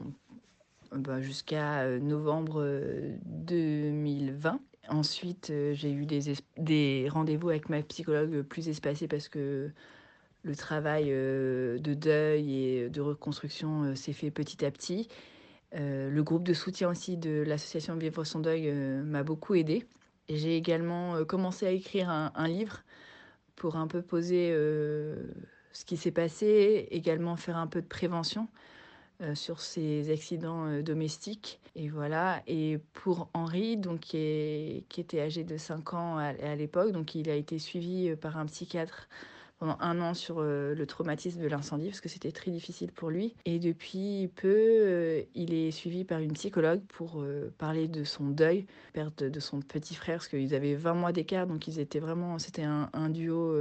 bah, 0.93 1.21
jusqu'à 1.21 1.87
novembre 1.99 2.65
2020. 3.27 4.61
Ensuite, 4.89 5.53
j'ai 5.73 5.93
eu 5.93 6.07
des, 6.07 6.33
des 6.57 7.09
rendez-vous 7.11 7.51
avec 7.51 7.69
ma 7.69 7.83
psychologue 7.83 8.43
plus 8.43 8.69
espacés 8.69 9.07
parce 9.07 9.29
que 9.29 9.71
le 10.43 10.57
travail 10.57 11.11
de 11.11 11.95
deuil 11.95 12.55
et 12.57 12.89
de 12.89 13.01
reconstruction 13.01 13.95
s'est 13.95 14.13
fait 14.13 14.31
petit 14.31 14.65
à 14.65 14.71
petit. 14.71 15.09
Euh, 15.75 16.11
le 16.11 16.23
groupe 16.23 16.43
de 16.43 16.53
soutien 16.53 16.89
aussi 16.91 17.17
de 17.17 17.45
l'association 17.47 17.97
Vivre 17.97 18.25
son 18.25 18.41
deuil 18.41 18.69
euh, 18.69 19.03
m'a 19.03 19.23
beaucoup 19.23 19.55
aidé. 19.55 19.87
J'ai 20.29 20.57
également 20.57 21.17
euh, 21.17 21.25
commencé 21.25 21.67
à 21.67 21.71
écrire 21.71 22.11
un, 22.11 22.49
livre 22.49 22.83
pour 23.57 23.77
un 23.77 23.87
peu 23.87 24.03
poser 24.03 24.51
ce 25.73 25.85
qui 25.85 25.97
s'est 25.97 26.11
passé, 26.11 26.89
également 26.91 27.37
faire 27.37 27.57
un 27.57 27.67
peu 27.67 27.83
de 27.83 27.87
prévention 27.87 28.49
sur 29.35 29.61
ces 29.61 30.11
accidents 30.11 30.81
domestiques. 30.81 31.61
Et 31.77 31.91
voilà. 31.91 32.43
Et 32.47 32.79
pour 32.95 33.29
Henri, 33.35 33.77
donc, 33.77 34.01
qui, 34.01 34.83
était 34.97 35.21
âgé 35.21 35.45
de 35.45 35.59
5 35.59 35.93
ans 35.93 36.17
à, 36.17 36.29
à 36.29 36.55
l'époque, 36.55 36.93
donc 36.93 37.15
il 37.15 37.29
a 37.29 37.35
été 37.35 37.59
suivi 37.59 38.17
par 38.17 38.39
un 38.39 38.47
psychiatre 38.47 39.11
pendant 39.61 39.77
un 39.81 40.01
an 40.01 40.15
sur 40.15 40.37
euh, 40.39 40.75
le 40.75 40.87
traumatisme 40.87 41.41
de 41.43 41.47
l'incendie 41.47 41.89
parce 41.89 42.01
que 42.01 42.09
c'était 42.09 42.33
très 42.33 42.51
difficile 42.51 42.91
pour 42.93 43.11
lui. 43.11 43.35
Et 43.45 43.59
depuis 43.59 44.31
peu, 44.35 44.49
euh, 44.49 45.23
il 45.35 45.53
est 45.53 45.71
suivi 45.71 46.05
par 46.05 46.21
une 46.21 46.33
psychologue 46.33 46.81
pour 46.89 47.21
euh, 47.21 47.53
parler 47.59 47.87
de 47.87 48.03
son 48.03 48.29
deuil, 48.29 48.67
perte 48.95 49.23
de 49.23 49.41
son 49.41 49.61
petit 49.61 49.95
frère, 49.95 50.17
parce 50.17 50.29
qu'ils 50.29 50.55
avaient 50.55 50.75
20 50.75 50.95
mois 50.95 51.13
d'écart, 51.13 51.47
donc 51.47 51.69
ils 51.69 51.79
étaient 51.79 52.01
vraiment, 52.01 52.39
c'était 52.39 52.65
un, 52.65 53.11
duo 53.11 53.55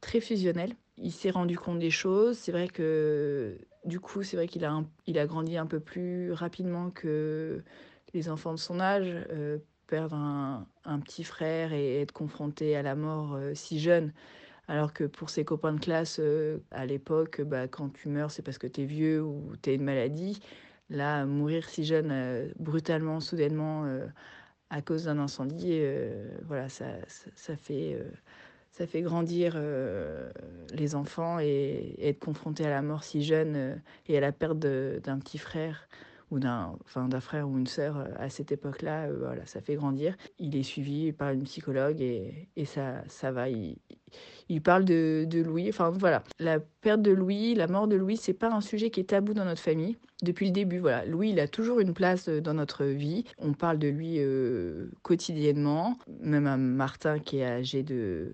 très 0.00 0.20
fusionnel. 0.20 0.74
Il 0.96 1.12
s'est 1.12 1.30
rendu 1.30 1.58
compte 1.58 1.80
des 1.80 1.90
choses. 1.90 2.38
C'est 2.38 2.52
vrai 2.52 2.68
que 2.68 3.58
du 3.84 3.98
coup, 3.98 4.22
c'est 4.22 4.36
vrai 4.36 4.46
qu'il 4.46 4.64
a, 4.64 4.84
il 5.06 5.18
a 5.18 5.26
grandi 5.26 5.56
un 5.56 5.66
peu 5.66 5.80
plus 5.80 6.32
rapidement 6.32 6.90
que 6.90 7.64
les 8.14 8.28
enfants 8.28 8.52
de 8.52 8.58
son 8.58 8.78
âge. 8.78 9.12
perdre 9.88 10.14
un, 10.14 10.66
un, 10.84 11.00
petit 11.00 11.24
frère 11.24 11.72
et 11.72 12.00
être 12.00 12.12
confronté 12.12 12.76
à 12.76 12.82
la 12.82 12.94
mort 12.94 13.38
si 13.54 13.80
jeune, 13.80 14.12
alors 14.68 14.92
que 14.92 15.04
pour 15.04 15.30
ses 15.30 15.44
copains 15.44 15.72
de 15.72 15.80
classe, 15.80 16.18
euh, 16.20 16.58
à 16.70 16.86
l'époque, 16.86 17.40
bah, 17.42 17.68
quand 17.68 17.90
tu 17.90 18.08
meurs, 18.08 18.30
c'est 18.30 18.42
parce 18.42 18.58
que 18.58 18.66
tu 18.66 18.82
es 18.82 18.84
vieux 18.84 19.22
ou 19.22 19.52
tu 19.62 19.70
as 19.70 19.72
une 19.74 19.84
maladie. 19.84 20.40
Là, 20.90 21.24
mourir 21.26 21.68
si 21.68 21.84
jeune, 21.84 22.10
euh, 22.12 22.48
brutalement, 22.58 23.20
soudainement, 23.20 23.84
euh, 23.84 24.06
à 24.70 24.82
cause 24.82 25.04
d'un 25.04 25.18
incendie, 25.18 25.80
voilà, 26.44 26.68
ça, 26.68 26.86
ça, 27.06 27.56
fait, 27.56 28.04
ça 28.72 28.84
fait 28.88 29.00
grandir 29.00 29.56
les 30.74 30.96
enfants 30.96 31.38
et, 31.38 31.94
être 32.00 32.18
confronté 32.18 32.66
à 32.66 32.70
la 32.70 32.82
mort 32.82 33.04
si 33.04 33.22
jeune 33.22 33.80
et 34.08 34.18
à 34.18 34.20
la 34.20 34.32
perte 34.32 34.58
d'un 34.58 35.20
petit 35.20 35.38
frère 35.38 35.88
d'un 36.38 36.76
enfin, 36.84 37.08
frère 37.20 37.48
ou 37.48 37.58
une 37.58 37.66
sœur 37.66 37.96
euh, 37.98 38.04
à 38.18 38.28
cette 38.28 38.52
époque-là, 38.52 39.06
euh, 39.06 39.16
voilà, 39.18 39.46
ça 39.46 39.60
fait 39.60 39.74
grandir. 39.74 40.16
Il 40.38 40.56
est 40.56 40.62
suivi 40.62 41.12
par 41.12 41.30
une 41.30 41.44
psychologue 41.44 42.00
et, 42.00 42.48
et 42.56 42.64
ça, 42.64 43.02
ça 43.08 43.32
va. 43.32 43.48
Il, 43.48 43.76
il 44.48 44.62
parle 44.62 44.84
de, 44.84 45.26
de, 45.28 45.40
Louis. 45.40 45.68
Enfin 45.68 45.90
voilà, 45.90 46.22
la 46.38 46.60
perte 46.60 47.02
de 47.02 47.10
Louis, 47.10 47.54
la 47.54 47.66
mort 47.66 47.88
de 47.88 47.96
Louis, 47.96 48.16
c'est 48.16 48.34
pas 48.34 48.50
un 48.50 48.60
sujet 48.60 48.90
qui 48.90 49.00
est 49.00 49.04
tabou 49.10 49.34
dans 49.34 49.44
notre 49.44 49.62
famille 49.62 49.96
depuis 50.22 50.46
le 50.46 50.52
début. 50.52 50.78
Voilà, 50.78 51.04
Louis, 51.04 51.30
il 51.30 51.40
a 51.40 51.48
toujours 51.48 51.80
une 51.80 51.94
place 51.94 52.28
euh, 52.28 52.40
dans 52.40 52.54
notre 52.54 52.84
vie. 52.84 53.24
On 53.38 53.52
parle 53.52 53.78
de 53.78 53.88
lui 53.88 54.20
quotidiennement, 55.02 55.98
même 56.20 56.46
à 56.46 56.56
Martin 56.56 57.18
qui 57.18 57.38
est 57.38 57.46
âgé 57.46 57.82
de 57.82 58.32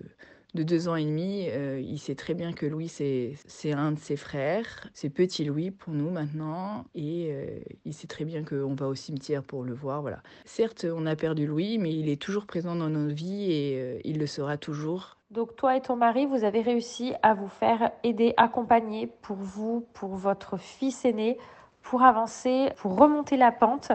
de 0.53 0.61
deux 0.61 0.87
ans 0.87 0.95
et 0.95 1.03
demi, 1.03 1.47
euh, 1.49 1.81
il 1.83 1.97
sait 1.97 2.13
très 2.13 2.35
bien 2.35 2.53
que 2.53 2.67
Louis, 2.67 2.87
c'est 2.87 3.71
un 3.71 3.91
de 3.91 3.99
ses 3.99 4.15
frères. 4.15 4.87
C'est 4.93 5.09
petit 5.09 5.43
Louis 5.43 5.71
pour 5.71 5.93
nous 5.93 6.11
maintenant. 6.11 6.85
Et 6.93 7.29
euh, 7.31 7.59
il 7.85 7.93
sait 7.93 8.07
très 8.07 8.23
bien 8.23 8.43
qu'on 8.43 8.75
va 8.75 8.87
au 8.87 8.93
cimetière 8.93 9.43
pour 9.43 9.63
le 9.63 9.73
voir. 9.73 10.01
Voilà. 10.01 10.21
Certes, 10.45 10.85
on 10.91 11.07
a 11.07 11.15
perdu 11.15 11.47
Louis, 11.47 11.79
mais 11.79 11.91
il 11.91 12.07
est 12.07 12.21
toujours 12.21 12.45
présent 12.45 12.75
dans 12.75 12.89
nos 12.89 13.07
vies 13.07 13.51
et 13.51 13.81
euh, 13.81 13.99
il 14.03 14.19
le 14.19 14.27
sera 14.27 14.57
toujours. 14.57 15.17
Donc 15.31 15.55
toi 15.55 15.75
et 15.75 15.81
ton 15.81 15.95
mari, 15.95 16.27
vous 16.27 16.43
avez 16.43 16.61
réussi 16.61 17.13
à 17.23 17.33
vous 17.33 17.47
faire 17.47 17.91
aider, 18.03 18.35
accompagner 18.37 19.07
pour 19.23 19.37
vous, 19.37 19.87
pour 19.93 20.15
votre 20.15 20.57
fils 20.57 21.03
aîné, 21.05 21.39
pour 21.81 22.03
avancer, 22.03 22.69
pour 22.77 22.95
remonter 22.95 23.37
la 23.37 23.51
pente, 23.51 23.91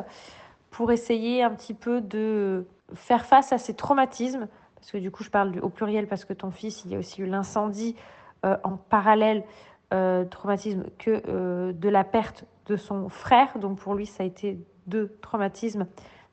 pour 0.71 0.91
essayer 0.91 1.45
un 1.45 1.51
petit 1.51 1.75
peu 1.75 2.01
de 2.01 2.67
faire 2.95 3.25
face 3.25 3.53
à 3.53 3.59
ces 3.59 3.75
traumatismes 3.75 4.49
parce 4.79 4.93
que 4.93 4.99
du 4.99 5.11
coup 5.11 5.25
je 5.25 5.31
parle 5.31 5.59
au 5.61 5.69
pluriel 5.69 6.07
parce 6.07 6.25
que 6.25 6.33
ton 6.33 6.51
fils, 6.51 6.85
il 6.85 6.93
y 6.93 6.97
a 6.97 6.99
aussi 6.99 7.23
eu 7.23 7.27
l'incendie 7.27 7.97
euh, 8.45 8.57
en 8.63 8.77
parallèle 8.77 9.45
euh, 9.93 10.25
traumatisme 10.25 10.85
que 10.99 11.23
euh, 11.29 11.73
de 11.73 11.89
la 11.89 12.05
perte 12.05 12.45
de 12.67 12.77
son 12.77 13.09
frère. 13.09 13.59
Donc 13.59 13.79
pour 13.79 13.95
lui, 13.95 14.07
ça 14.07 14.23
a 14.23 14.27
été 14.27 14.59
deux 14.87 15.17
traumatismes 15.21 15.87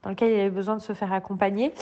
dans 0.04 0.10
lesquels 0.10 0.32
il 0.32 0.40
avait 0.40 0.50
besoin 0.50 0.76
de 0.76 0.82
se 0.82 0.94
faire 0.94 1.14
accompagner. 1.14 1.74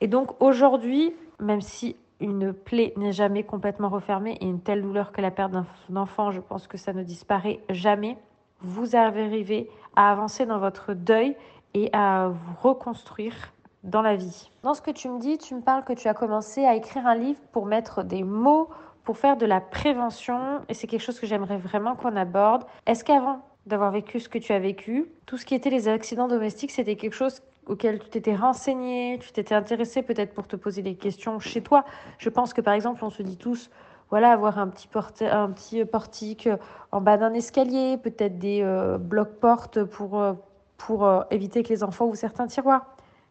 Et 0.00 0.08
donc 0.08 0.40
aujourd'hui, 0.42 1.14
même 1.38 1.60
si 1.60 1.96
une 2.18 2.52
plaie 2.52 2.92
n'est 2.96 3.12
jamais 3.12 3.44
complètement 3.44 3.88
refermée 3.88 4.36
et 4.40 4.46
une 4.46 4.60
telle 4.60 4.82
douleur 4.82 5.12
que 5.12 5.20
la 5.20 5.30
perte 5.30 5.52
d'un 5.52 5.66
enfant, 5.94 6.30
je 6.30 6.40
pense 6.40 6.66
que 6.66 6.76
ça 6.76 6.92
ne 6.92 7.02
disparaît 7.02 7.60
jamais, 7.70 8.18
vous 8.60 8.96
arrivez 8.96 9.70
à 9.96 10.10
avancer 10.10 10.44
dans 10.44 10.58
votre 10.58 10.92
deuil 10.92 11.36
et 11.74 11.88
à 11.92 12.28
vous 12.28 12.54
reconstruire 12.60 13.52
dans 13.84 14.02
la 14.02 14.16
vie. 14.16 14.50
Dans 14.62 14.74
ce 14.74 14.82
que 14.82 14.90
tu 14.90 15.08
me 15.08 15.18
dis, 15.18 15.38
tu 15.38 15.54
me 15.54 15.60
parles 15.60 15.84
que 15.84 15.92
tu 15.92 16.08
as 16.08 16.14
commencé 16.14 16.64
à 16.64 16.74
écrire 16.74 17.06
un 17.06 17.14
livre 17.14 17.40
pour 17.52 17.66
mettre 17.66 18.04
des 18.04 18.22
mots, 18.22 18.68
pour 19.04 19.18
faire 19.18 19.36
de 19.36 19.46
la 19.46 19.60
prévention, 19.60 20.60
et 20.68 20.74
c'est 20.74 20.86
quelque 20.86 21.02
chose 21.02 21.18
que 21.18 21.26
j'aimerais 21.26 21.56
vraiment 21.56 21.94
qu'on 21.96 22.16
aborde. 22.16 22.64
Est-ce 22.86 23.04
qu'avant 23.04 23.40
d'avoir 23.66 23.90
vécu 23.90 24.20
ce 24.20 24.28
que 24.28 24.38
tu 24.38 24.52
as 24.52 24.58
vécu, 24.58 25.10
tout 25.26 25.36
ce 25.36 25.46
qui 25.46 25.54
était 25.54 25.70
les 25.70 25.88
accidents 25.88 26.28
domestiques, 26.28 26.70
c'était 26.70 26.96
quelque 26.96 27.14
chose 27.14 27.42
auquel 27.66 28.00
tu 28.00 28.08
t'étais 28.08 28.34
renseigné, 28.34 29.18
tu 29.20 29.32
t'étais 29.32 29.54
intéressé 29.54 30.02
peut-être 30.02 30.34
pour 30.34 30.46
te 30.46 30.56
poser 30.56 30.82
des 30.82 30.96
questions 30.96 31.38
chez 31.38 31.62
toi? 31.62 31.84
Je 32.18 32.28
pense 32.28 32.52
que 32.52 32.60
par 32.60 32.74
exemple, 32.74 33.04
on 33.04 33.10
se 33.10 33.22
dit 33.22 33.36
tous, 33.36 33.70
voilà, 34.10 34.32
avoir 34.32 34.58
un 34.58 34.68
petit, 34.68 34.88
un 35.22 35.50
petit 35.50 35.84
portique 35.84 36.48
en 36.90 37.00
bas 37.00 37.16
d'un 37.16 37.32
escalier, 37.32 37.96
peut-être 37.96 38.38
des 38.38 38.60
euh, 38.62 38.98
blocs-portes 38.98 39.84
pour, 39.84 40.20
euh, 40.20 40.32
pour 40.76 41.06
euh, 41.06 41.22
éviter 41.30 41.62
que 41.62 41.68
les 41.68 41.84
enfants 41.84 42.06
ouvrent 42.06 42.16
certains 42.16 42.48
tiroirs. 42.48 42.86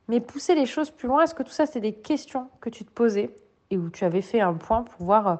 Mais 0.09 0.19
pousser 0.19 0.55
les 0.55 0.65
choses 0.65 0.89
plus 0.89 1.07
loin, 1.07 1.23
est-ce 1.23 1.35
que 1.35 1.43
tout 1.43 1.51
ça, 1.51 1.67
c'est 1.67 1.79
des 1.79 1.93
questions 1.93 2.49
que 2.61 2.69
tu 2.71 2.83
te 2.83 2.89
posais 2.89 3.29
et 3.69 3.77
où 3.77 3.91
tu 3.91 4.03
avais 4.03 4.23
fait 4.23 4.41
un 4.41 4.55
point 4.55 4.81
pour 4.81 5.05
voir 5.05 5.27
euh, 5.27 5.35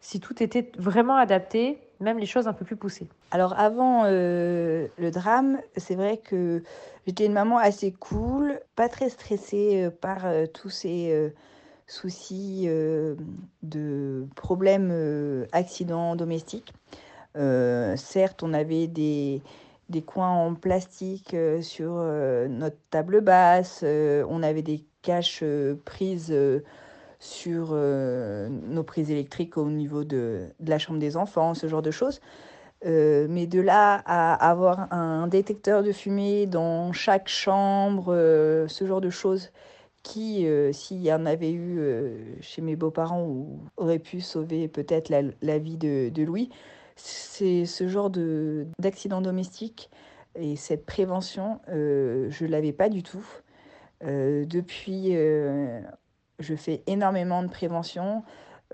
si 0.00 0.18
tout 0.18 0.42
était 0.42 0.72
vraiment 0.76 1.14
adapté, 1.14 1.78
même 2.00 2.18
les 2.18 2.26
choses 2.26 2.48
un 2.48 2.52
peu 2.52 2.64
plus 2.64 2.74
poussées? 2.74 3.06
Alors 3.30 3.56
avant 3.56 4.02
euh, 4.06 4.88
le 4.98 5.10
drame, 5.12 5.60
c'est 5.76 5.94
vrai 5.94 6.16
que 6.16 6.64
j'étais 7.06 7.26
une 7.26 7.32
maman 7.32 7.58
assez 7.58 7.92
cool, 7.92 8.58
pas 8.74 8.88
très 8.88 9.08
stressée 9.08 9.84
euh, 9.84 9.90
par 9.90 10.26
tous 10.52 10.70
ces 10.70 11.32
soucis 11.86 12.68
de 13.62 14.26
problèmes, 14.34 15.46
accidents 15.52 16.16
domestiques. 16.16 16.74
certes, 17.34 18.42
on 18.42 18.52
avait 18.52 18.88
des 18.88 19.42
des 19.88 20.02
coins 20.02 20.30
en 20.30 20.54
plastique 20.54 21.34
euh, 21.34 21.62
sur 21.62 21.94
euh, 21.96 22.46
notre 22.48 22.76
table 22.90 23.20
basse, 23.20 23.80
euh, 23.84 24.24
on 24.28 24.42
avait 24.42 24.62
des 24.62 24.84
caches 25.02 25.44
prises 25.84 26.34
sur 27.20 27.70
nos 27.70 28.82
prises 28.82 29.10
électriques 29.10 29.56
au 29.56 29.70
niveau 29.70 30.04
de, 30.04 30.48
la 30.64 30.78
chambre 30.78 30.98
des 30.98 31.16
enfants, 31.16 31.54
ce 31.54 31.66
genre 31.66 31.82
de 31.82 31.90
choses. 31.90 32.20
mais 32.84 33.46
de 33.46 33.60
là 33.60 34.02
à 34.04 34.34
avoir 34.50 34.92
un 34.92 35.28
détecteur 35.28 35.82
de 35.82 35.92
fumée 35.92 36.46
dans 36.46 36.92
chaque 36.92 37.28
chambre, 37.28 38.12
ce 38.68 38.86
genre 38.86 39.00
de 39.00 39.08
choses 39.08 39.50
qui, 40.02 40.46
s'il 40.72 41.00
y 41.00 41.12
en 41.12 41.26
avait 41.26 41.52
eu 41.52 42.36
chez 42.40 42.60
mes 42.60 42.76
beaux-parents, 42.76 43.46
aurait 43.76 44.00
pu 44.00 44.20
sauver 44.20 44.68
peut-être 44.68 45.08
la, 45.08 45.58
vie 45.58 45.78
de 45.78 46.22
Louis 46.22 46.50
c'est 46.98 47.64
ce 47.64 47.88
genre 47.88 48.10
d'accident 48.78 49.20
domestique 49.20 49.90
et 50.34 50.56
cette 50.56 50.84
prévention, 50.86 51.60
euh, 51.68 52.28
je 52.30 52.44
ne 52.44 52.50
l'avais 52.50 52.72
pas 52.72 52.88
du 52.88 53.02
tout. 53.02 53.26
Euh, 54.04 54.44
depuis, 54.44 55.16
euh, 55.16 55.80
je 56.38 56.54
fais 56.54 56.82
énormément 56.86 57.42
de 57.42 57.48
prévention 57.48 58.22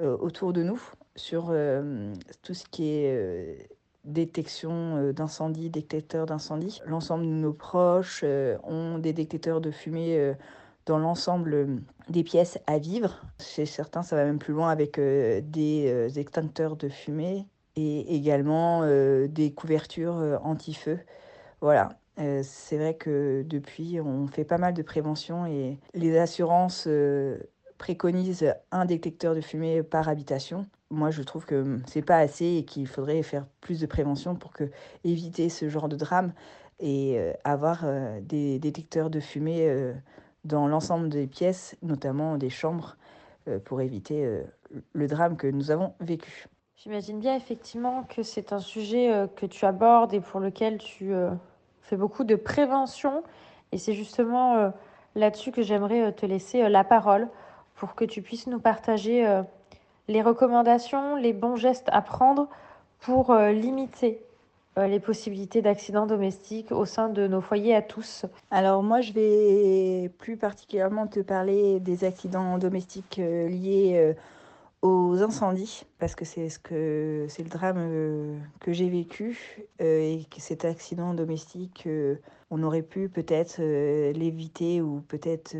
autour 0.01 0.53
de 0.53 0.65
nous 0.65 0.83
sur 1.15 1.55
tout 2.43 2.53
ce 2.53 2.65
qui 2.65 2.89
est 2.89 3.69
détection 4.03 5.13
d'incendie, 5.13 5.71
détecteur 5.71 6.27
d'incendie. 6.27 6.81
L'ensemble 6.85 7.25
de 7.25 7.31
nos 7.31 7.53
proches 7.53 8.25
ont 8.65 8.99
des 8.99 9.13
détecteurs 9.13 9.61
de 9.61 9.71
fumée 9.71 10.35
dans 10.85 10.99
l'ensemble 10.99 11.81
des 12.09 12.25
pièces 12.25 12.59
à 12.67 12.79
vivre. 12.79 13.25
Chez 13.41 13.67
certains, 13.67 14.03
ça 14.03 14.17
va 14.17 14.25
même 14.25 14.41
plus 14.41 14.53
loin 14.53 14.69
avec 14.69 14.99
des 14.99 16.19
extincteurs 16.19 16.75
de 16.75 16.89
fumée 16.89 17.47
et 17.77 18.15
également 18.15 18.83
euh, 18.83 19.27
des 19.29 19.53
couvertures 19.53 20.17
euh, 20.17 20.37
anti-feu. 20.43 20.99
Voilà. 21.61 21.89
c'est 22.43 22.77
vrai 22.77 22.95
que 22.95 23.43
depuis, 23.47 23.99
on 24.01 24.27
fait 24.27 24.45
pas 24.45 24.59
mal 24.59 24.75
de 24.75 24.83
prévention 24.83 25.47
et 25.47 25.79
les 25.95 26.19
assurances 26.19 26.87
préconisent 27.79 28.55
un 28.71 28.85
détecteur 28.85 29.35
de 29.35 29.41
fumée 29.41 29.83
par 29.83 30.11
habitation. 30.11 30.67
Moi, 30.91 31.11
je 31.11 31.23
trouve 31.23 31.47
que 31.47 31.81
c'est 31.87 32.03
pas 32.03 32.19
assez 32.19 32.45
et 32.59 32.65
qu'il 32.67 32.87
faudrait 32.87 33.23
faire 33.23 33.47
plus 33.63 33.81
de 33.81 33.87
prévention 33.87 34.37
pour 34.37 34.53
éviter 35.05 35.49
ce 35.49 35.71
genre 35.71 35.89
de 35.89 35.97
drame 35.97 36.35
et 36.81 37.19
avoir 37.45 37.87
des 38.21 38.59
détecteurs 38.59 39.09
de 39.09 39.21
fumée 39.21 39.95
dans 40.45 40.69
l'ensemble 40.69 41.09
des 41.09 41.27
pièces, 41.27 41.77
notamment 41.81 42.37
des 42.37 42.51
chambres, 42.51 42.99
pour 43.65 43.81
éviter 43.81 44.43
le 44.93 45.07
drame 45.07 45.39
que 45.39 45.47
nous 45.47 45.71
avons 45.71 45.95
vécu. 46.01 46.47
J'imagine 46.77 47.21
bien 47.21 47.37
effectivement 47.37 48.03
que 48.03 48.23
c'est 48.23 48.53
un 48.53 48.59
sujet 48.59 49.11
euh, 49.11 49.27
que 49.27 49.47
tu 49.47 49.65
abordes 49.65 50.13
et 50.13 50.21
pour 50.21 50.41
lequel 50.41 50.79
tu 50.79 51.15
euh, 51.15 51.31
fais 51.83 51.97
beaucoup 51.97 52.25
de 52.25 52.35
prévention. 52.35 53.23
Et 53.73 53.79
c'est 53.79 53.95
justement 53.95 54.57
euh, 54.57 54.71
là-dessus 55.15 55.53
que 55.53 55.63
j'aimerais 55.63 56.13
te 56.13 56.27
laisser 56.27 56.69
la 56.69 56.85
parole 56.85 57.29
pour 57.77 57.95
que 57.95 58.05
tu 58.05 58.23
puisses 58.23 58.49
nous 58.49 58.59
partager 58.59 59.27
les 60.07 60.23
recommandations, 60.23 61.17
les 61.17 61.33
bons 61.33 61.57
gestes 61.57 61.89
à 61.91 62.03
prendre 62.03 62.49
pour 63.01 63.35
limiter 63.35 64.23
les 64.77 65.01
possibilités 65.01 65.61
d'accidents 65.61 66.07
domestiques 66.07 66.71
au 66.71 66.85
sein 66.85 67.09
de 67.09 67.27
nos 67.27 67.41
foyers 67.41 67.75
à 67.75 67.83
tous. 67.83 68.27
Alors 68.53 68.85
moi, 68.85 69.01
je 69.01 69.13
vais 69.13 70.09
plus 70.19 70.37
particulièrement 70.37 71.09
te 71.09 71.19
parler 71.19 71.81
des 71.81 72.05
accidents 72.05 72.59
domestiques 72.59 73.17
liés 73.17 74.15
aux 74.85 75.23
incendies 75.23 75.87
parce 75.99 76.15
que 76.15 76.27
c'est 76.27 76.51
ce 76.51 76.59
le 76.69 77.49
drame 77.49 77.79
euh, 77.79 78.39
que 78.61 78.73
j'ai 78.73 78.91
vécu 78.91 79.65
euh, 79.81 80.01
et 80.01 80.27
que 80.31 80.43
cet 80.43 80.67
accident 80.67 81.15
domestique 81.15 81.85
euh, 81.87 82.17
on 82.51 82.63
aurait 82.63 82.83
pu 82.83 83.09
peut-être 83.09 83.61
l'éviter 84.13 84.81
ou 84.81 85.03
peut-être 85.09 85.57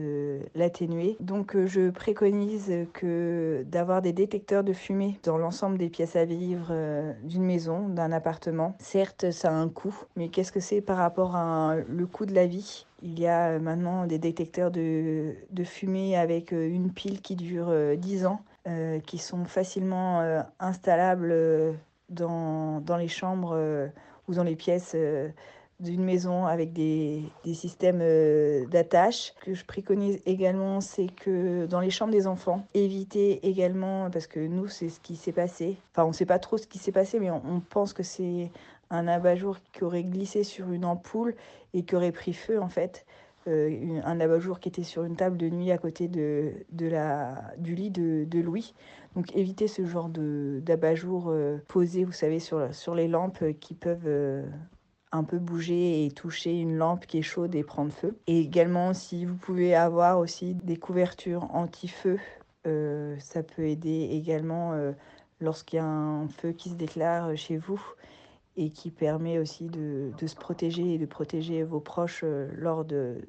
l'atténuer. 0.55 1.17
Donc 1.19 1.57
je 1.65 1.91
préconise 1.91 2.71
que 2.93 3.65
d'avoir 3.67 4.01
des 4.01 4.13
détecteurs 4.13 4.63
de 4.63 4.73
fumée 4.73 5.19
dans 5.25 5.37
l'ensemble 5.37 5.77
des 5.77 5.89
pièces 5.89 6.15
à 6.15 6.25
vivre 6.25 6.73
d'une 7.25 7.43
maison, 7.43 7.89
d'un 7.89 8.13
appartement. 8.13 8.77
Certes, 8.79 9.33
ça 9.33 9.49
a 9.49 9.55
un 9.55 9.71
coût, 9.71 9.97
mais 10.15 10.29
qu'est-ce 10.29 10.53
que 10.53 10.61
c'est 10.61 10.83
par 10.83 10.99
rapport 10.99 11.35
à 11.35 11.75
le 11.89 12.07
coût 12.07 12.27
de 12.27 12.35
la 12.35 12.47
vie? 12.47 12.87
Il 13.03 13.19
y 13.19 13.27
a 13.27 13.59
maintenant 13.59 14.07
des 14.07 14.19
détecteurs 14.19 14.71
de, 14.71 15.35
de 15.51 15.65
fumée 15.65 16.17
avec 16.17 16.53
une 16.53 16.93
pile 16.93 17.23
qui 17.23 17.35
dure 17.35 17.75
10 17.97 18.27
ans 18.27 18.41
euh, 18.67 18.99
qui 19.01 19.19
sont 19.19 19.45
facilement 19.45 20.23
euh, 20.23 20.41
installables 20.59 21.33
euh, 21.33 21.73
dans, 22.09 22.81
dans, 22.81 22.97
les 22.97 23.09
chambres 23.09 23.91
ou 24.27 24.35
dans 24.35 24.43
les 24.43 24.57
pièces 24.57 24.97
d'une 25.81 26.03
maison 26.03 26.47
avec 26.47 26.73
des, 26.73 27.25
des 27.45 27.53
systèmes 27.53 27.99
d'attache. 28.71 29.17
Ce 29.17 29.45
que 29.45 29.55
je 29.55 29.65
préconise 29.67 30.21
également, 30.25 30.81
c'est 30.81 31.09
que 31.09 31.67
dans 31.67 31.81
les 31.81 31.91
chambres 31.91 32.13
des 32.13 32.27
enfants, 32.27 32.67
éviter 32.73 33.47
également, 33.47 34.11
parce 34.11 34.27
que 34.27 34.41
nous, 34.41 34.69
c'est 34.69 34.89
ce 34.89 35.01
qui 35.01 35.17
s'est 35.17 35.33
passé. 35.33 35.77
Enfin, 35.93 36.05
on 36.05 36.09
ne 36.09 36.15
sait 36.15 36.27
pas 36.27 36.39
trop 36.39 36.57
ce 36.57 36.67
qui 36.67 36.79
s'est 36.79 36.93
passé, 36.93 37.21
mais 37.21 37.31
on, 37.31 37.43
on 37.47 37.61
pense 37.61 37.93
que 37.93 38.03
c'est 38.03 38.51
un 38.89 39.09
abat-jour 39.09 39.59
qui 39.73 39.85
aurait 39.85 40.05
glissé 40.05 40.43
sur 40.45 40.73
une 40.73 40.85
ampoule 40.85 41.35
et 41.75 41.85
qui 41.85 41.97
aurait 41.97 42.13
pris 42.13 42.33
feu, 42.33 42.63
en 42.63 42.69
fait. 42.69 43.05
Euh, 43.47 44.01
un 44.05 44.21
abat-jour 44.21 44.59
qui 44.59 44.71
était 44.71 44.83
sur 44.83 45.05
une 45.05 45.17
table 45.17 45.37
de 45.37 45.51
nuit 45.51 45.71
à 45.71 45.77
côté 45.77 46.09
de, 46.09 46.53
de 46.73 46.87
la, 46.87 47.53
du 47.59 47.75
lit 47.75 47.91
de, 47.91 48.25
de 48.25 48.41
Louis. 48.41 48.75
Donc 49.15 49.35
éviter 49.37 49.69
ce 49.69 49.85
genre 49.85 50.09
d'abat-jour 50.09 51.27
euh, 51.29 51.59
posé, 51.69 52.05
vous 52.05 52.13
savez, 52.13 52.39
sur, 52.39 52.75
sur 52.75 52.95
les 52.95 53.07
lampes 53.07 53.43
euh, 53.43 53.53
qui 53.53 53.75
peuvent 53.75 54.45
un 55.13 55.25
peu 55.25 55.39
bouger 55.39 56.07
et 56.07 56.11
toucher 56.11 56.59
une 56.59 56.77
lampe 56.77 57.07
qui 57.07 57.19
est 57.19 57.23
chaude 57.23 57.55
et 57.55 57.63
prendre 57.63 57.93
feu. 57.93 58.19
Et 58.27 58.41
également, 58.41 58.95
si 58.95 59.27
vous 59.27 59.37
pouvez 59.37 59.75
avoir 59.75 60.19
aussi 60.19 60.55
des 60.55 60.77
couvertures 60.77 61.49
anti-feu, 61.55 62.19
ça 63.19 63.43
peut 63.43 63.69
aider 63.69 64.09
également 64.11 64.73
lorsqu'il 65.39 65.77
y 65.77 65.81
a 65.81 65.87
un 65.87 66.27
feu 66.27 66.51
qui 66.51 66.71
se 66.71 66.75
déclare 66.75 67.37
chez 67.37 67.59
vous 67.59 67.81
et 68.57 68.71
qui 68.71 68.91
permet 68.91 69.39
aussi 69.39 69.67
de, 69.67 70.13
se 70.25 70.35
protéger 70.37 70.95
et 70.95 70.99
de 70.99 71.07
protéger 71.07 71.63
vos 71.63 71.81
proches 71.81 72.25
lors 72.25 72.85
de, 72.85 73.21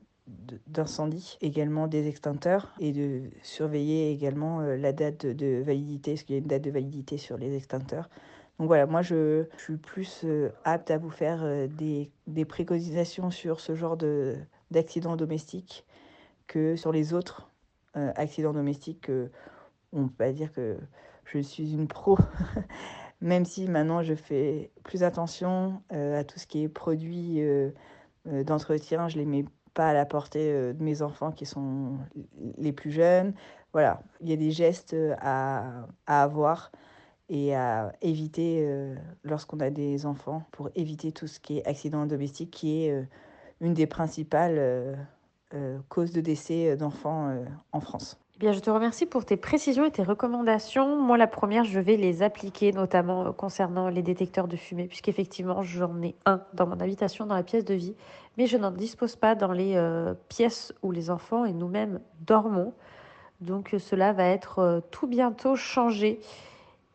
d'incendie, 0.67 1.38
également 1.41 1.88
des 1.88 2.08
extincteurs 2.08 2.73
et 2.80 2.91
de 2.91 3.23
surveiller 3.43 4.12
également 4.12 4.62
euh, 4.62 4.76
la 4.76 4.91
date 4.91 5.26
de 5.26 5.62
validité, 5.63 6.13
parce 6.13 6.23
qu'il 6.23 6.36
y 6.36 6.38
a 6.38 6.41
une 6.41 6.47
date 6.47 6.63
de 6.63 6.71
validité 6.71 7.17
sur 7.17 7.38
les 7.38 7.56
extincteurs. 7.56 8.10
Donc 8.58 8.67
voilà, 8.67 8.86
moi 8.86 9.02
je, 9.02 9.45
suis 9.58 9.78
plus 9.78 10.21
euh, 10.23 10.49
apte 10.63 10.89
à 10.89 10.97
vous 10.97 11.10
faire 11.10 11.43
euh, 11.43 11.67
des, 11.67 12.10
des 12.28 12.45
préconisations 12.45 13.30
sur 13.30 13.60
ce 13.60 13.76
genre 13.76 13.97
d'accidents 14.71 15.15
domestiques 15.15 15.86
que 16.47 16.76
sur 16.76 16.91
les 16.91 17.13
autres 17.13 17.49
accidents 17.93 18.52
domestiques. 18.52 19.10
on 19.93 20.10
peut 20.10 20.13
pas 20.17 20.34
dire 20.34 20.52
que 20.52 20.78
je 21.23 21.39
suis 21.39 21.73
une 21.73 21.88
pro, 21.88 22.17
même 23.25 23.43
si 23.43 23.67
maintenant 23.67 24.01
je 24.01 24.13
fais 24.15 24.71
plus 24.83 25.03
attention 25.03 25.81
à 25.89 26.23
tout 26.23 26.39
ce 26.39 26.47
qui 26.47 26.63
est 26.63 26.69
produit 26.69 27.41
d'entretien, 28.25 29.09
je 29.09 29.17
les 29.17 29.25
mets 29.25 29.45
pas 29.75 29.89
à 29.89 29.93
la 29.93 30.05
portée 30.05 30.51
euh, 30.51 30.73
de 30.73 30.81
mes 30.81 31.03
enfants 31.03 31.31
qui 31.31 31.45
sont 31.45 31.99
les 32.57 32.71
plus 32.71 32.91
jeunes. 32.91 33.35
Voilà, 33.73 34.01
il 34.21 34.29
y 34.29 34.33
a 34.33 34.38
des 34.38 34.49
gestes 34.49 34.93
euh, 34.95 35.15
à, 35.19 35.85
avoir 36.07 36.71
et 37.29 37.55
à 37.55 37.93
éviter 38.01 38.61
euh, 38.63 38.95
lorsqu'on 39.23 39.59
a 39.59 39.69
des 39.69 40.07
enfants 40.07 40.43
pour 40.51 40.69
éviter 40.73 41.11
tout 41.11 41.27
ce 41.27 41.39
qui 41.39 41.59
est 41.59 41.67
accident 41.67 42.05
domestique 42.07 42.51
qui 42.51 42.85
est 42.85 43.07
une 43.61 43.73
des 43.73 43.88
principales 43.88 44.97
causes 45.89 46.11
de 46.11 46.21
décès 46.21 46.77
d'enfants 46.77 47.35
en 47.71 47.79
France. 47.79 48.19
Eh 48.36 48.39
bien, 48.39 48.52
je 48.52 48.60
te 48.60 48.69
remercie 48.69 49.06
pour 49.06 49.24
tes 49.24 49.38
précisions 49.38 49.86
et 49.86 49.91
tes 49.91 50.04
recommandations. 50.04 51.02
Moi, 51.02 51.17
la 51.17 51.26
première, 51.26 51.63
je 51.63 51.80
vais 51.80 51.95
les 51.95 52.21
appliquer, 52.21 52.74
notamment 52.74 53.32
concernant 53.32 53.88
les 53.88 54.02
détecteurs 54.02 54.50
de 54.50 54.58
fumée, 54.58 54.88
puisqu'effectivement, 54.88 55.63
j'en 55.63 56.02
ai 56.02 56.15
un 56.26 56.41
dans 56.52 56.67
mon 56.67 56.78
habitation, 56.82 57.26
dans 57.26 57.36
la 57.36 57.43
pièce 57.43 57.63
de 57.63 57.74
vie, 57.74 57.95
mais 58.38 58.45
je 58.45 58.58
n'en 58.58 58.71
dispose 58.71 59.15
pas 59.15 59.36
dans 59.36 59.54
les 59.54 59.78
euh, 59.78 60.15
pièces 60.28 60.74
où 60.84 60.91
les 60.91 61.10
enfants 61.10 61.45
et 61.45 61.54
nous-mêmes 61.54 62.02
dormons. 62.28 62.74
Donc, 63.39 63.74
cela 63.80 64.12
va 64.12 64.26
être 64.26 64.60
euh, 64.60 64.82
tout 64.91 65.08
bientôt 65.08 65.56
changé. 65.56 66.19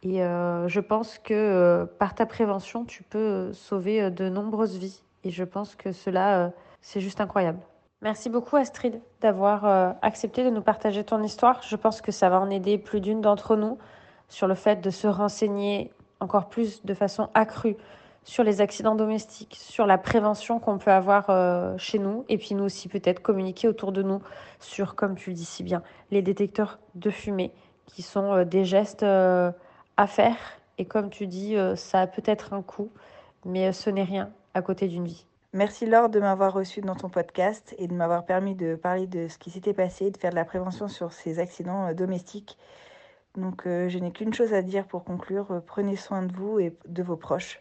Et 0.03 0.22
euh, 0.22 0.68
je 0.68 0.81
pense 0.81 1.18
que 1.18 1.87
par 1.98 2.14
ta 2.14 2.26
prévention, 2.26 2.85
tu 2.85 3.03
peux 3.03 3.50
sauver 3.55 4.11
de 4.11 4.29
nombreuses 4.29 4.76
vies. 4.76 5.03
Et 5.24 5.31
je 5.31 5.44
pense 5.44 5.74
que 5.74 5.92
cela, 5.92 6.53
c'est 6.83 7.00
juste 7.00 7.22
incroyable. 7.22 7.61
Merci 8.02 8.30
beaucoup 8.30 8.56
Astrid 8.56 8.98
d'avoir 9.20 9.66
euh, 9.66 9.92
accepté 10.00 10.42
de 10.42 10.48
nous 10.48 10.62
partager 10.62 11.04
ton 11.04 11.22
histoire. 11.22 11.60
Je 11.62 11.76
pense 11.76 12.00
que 12.00 12.12
ça 12.12 12.30
va 12.30 12.40
en 12.40 12.48
aider 12.48 12.78
plus 12.78 13.02
d'une 13.02 13.20
d'entre 13.20 13.56
nous 13.56 13.76
sur 14.30 14.46
le 14.46 14.54
fait 14.54 14.80
de 14.80 14.88
se 14.88 15.06
renseigner 15.06 15.92
encore 16.18 16.48
plus 16.48 16.82
de 16.82 16.94
façon 16.94 17.28
accrue 17.34 17.76
sur 18.24 18.42
les 18.42 18.62
accidents 18.62 18.94
domestiques, 18.94 19.58
sur 19.60 19.84
la 19.84 19.98
prévention 19.98 20.60
qu'on 20.60 20.78
peut 20.78 20.90
avoir 20.90 21.28
euh, 21.28 21.76
chez 21.76 21.98
nous, 21.98 22.24
et 22.30 22.38
puis 22.38 22.54
nous 22.54 22.64
aussi 22.64 22.88
peut-être 22.88 23.20
communiquer 23.20 23.68
autour 23.68 23.92
de 23.92 24.02
nous 24.02 24.22
sur, 24.60 24.94
comme 24.94 25.14
tu 25.14 25.30
le 25.30 25.36
dis 25.36 25.44
si 25.44 25.62
bien, 25.62 25.82
les 26.10 26.22
détecteurs 26.22 26.78
de 26.94 27.10
fumée, 27.10 27.52
qui 27.84 28.00
sont 28.00 28.32
euh, 28.32 28.44
des 28.44 28.64
gestes 28.64 29.02
à 29.02 30.06
faire. 30.06 30.36
Et 30.78 30.86
comme 30.86 31.10
tu 31.10 31.26
dis, 31.26 31.54
ça 31.76 32.00
a 32.00 32.06
peut-être 32.06 32.54
un 32.54 32.62
coût, 32.62 32.90
mais 33.44 33.72
ce 33.72 33.90
n'est 33.90 34.04
rien 34.04 34.30
à 34.54 34.62
côté 34.62 34.88
d'une 34.88 35.04
vie. 35.04 35.26
Merci 35.52 35.84
Laure 35.84 36.08
de 36.08 36.20
m'avoir 36.20 36.52
reçu 36.52 36.80
dans 36.80 36.94
ton 36.94 37.08
podcast 37.08 37.74
et 37.76 37.88
de 37.88 37.92
m'avoir 37.92 38.24
permis 38.24 38.54
de 38.54 38.76
parler 38.76 39.08
de 39.08 39.26
ce 39.26 39.36
qui 39.36 39.50
s'était 39.50 39.74
passé, 39.74 40.12
de 40.12 40.16
faire 40.16 40.30
de 40.30 40.36
la 40.36 40.44
prévention 40.44 40.86
sur 40.86 41.12
ces 41.12 41.40
accidents 41.40 41.88
euh, 41.88 41.92
domestiques. 41.92 42.56
Donc 43.36 43.66
euh, 43.66 43.88
je 43.88 43.98
n'ai 43.98 44.12
qu'une 44.12 44.32
chose 44.32 44.54
à 44.54 44.62
dire 44.62 44.86
pour 44.86 45.02
conclure, 45.02 45.50
euh, 45.50 45.60
prenez 45.60 45.96
soin 45.96 46.22
de 46.22 46.32
vous 46.32 46.60
et 46.60 46.76
de 46.86 47.02
vos 47.02 47.16
proches 47.16 47.60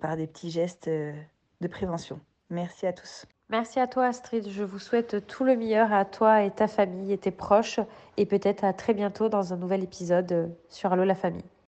par 0.00 0.16
des 0.16 0.26
petits 0.26 0.50
gestes 0.50 0.88
de 0.88 1.68
prévention. 1.68 2.18
Merci 2.50 2.84
à 2.84 2.92
tous. 2.92 3.26
Merci 3.48 3.78
à 3.78 3.86
toi 3.86 4.06
Astrid, 4.06 4.48
je 4.50 4.64
vous 4.64 4.80
souhaite 4.80 5.24
tout 5.28 5.44
le 5.44 5.54
meilleur 5.54 5.92
à 5.92 6.04
toi 6.04 6.42
et 6.42 6.50
ta 6.50 6.66
famille 6.66 7.12
et 7.12 7.18
tes 7.18 7.30
proches 7.30 7.78
et 8.16 8.26
peut-être 8.26 8.64
à 8.64 8.72
très 8.72 8.92
bientôt 8.92 9.28
dans 9.28 9.52
un 9.52 9.56
nouvel 9.56 9.84
épisode 9.84 10.52
sur 10.68 10.92
Allo 10.92 11.04
la 11.04 11.14
famille. 11.14 11.48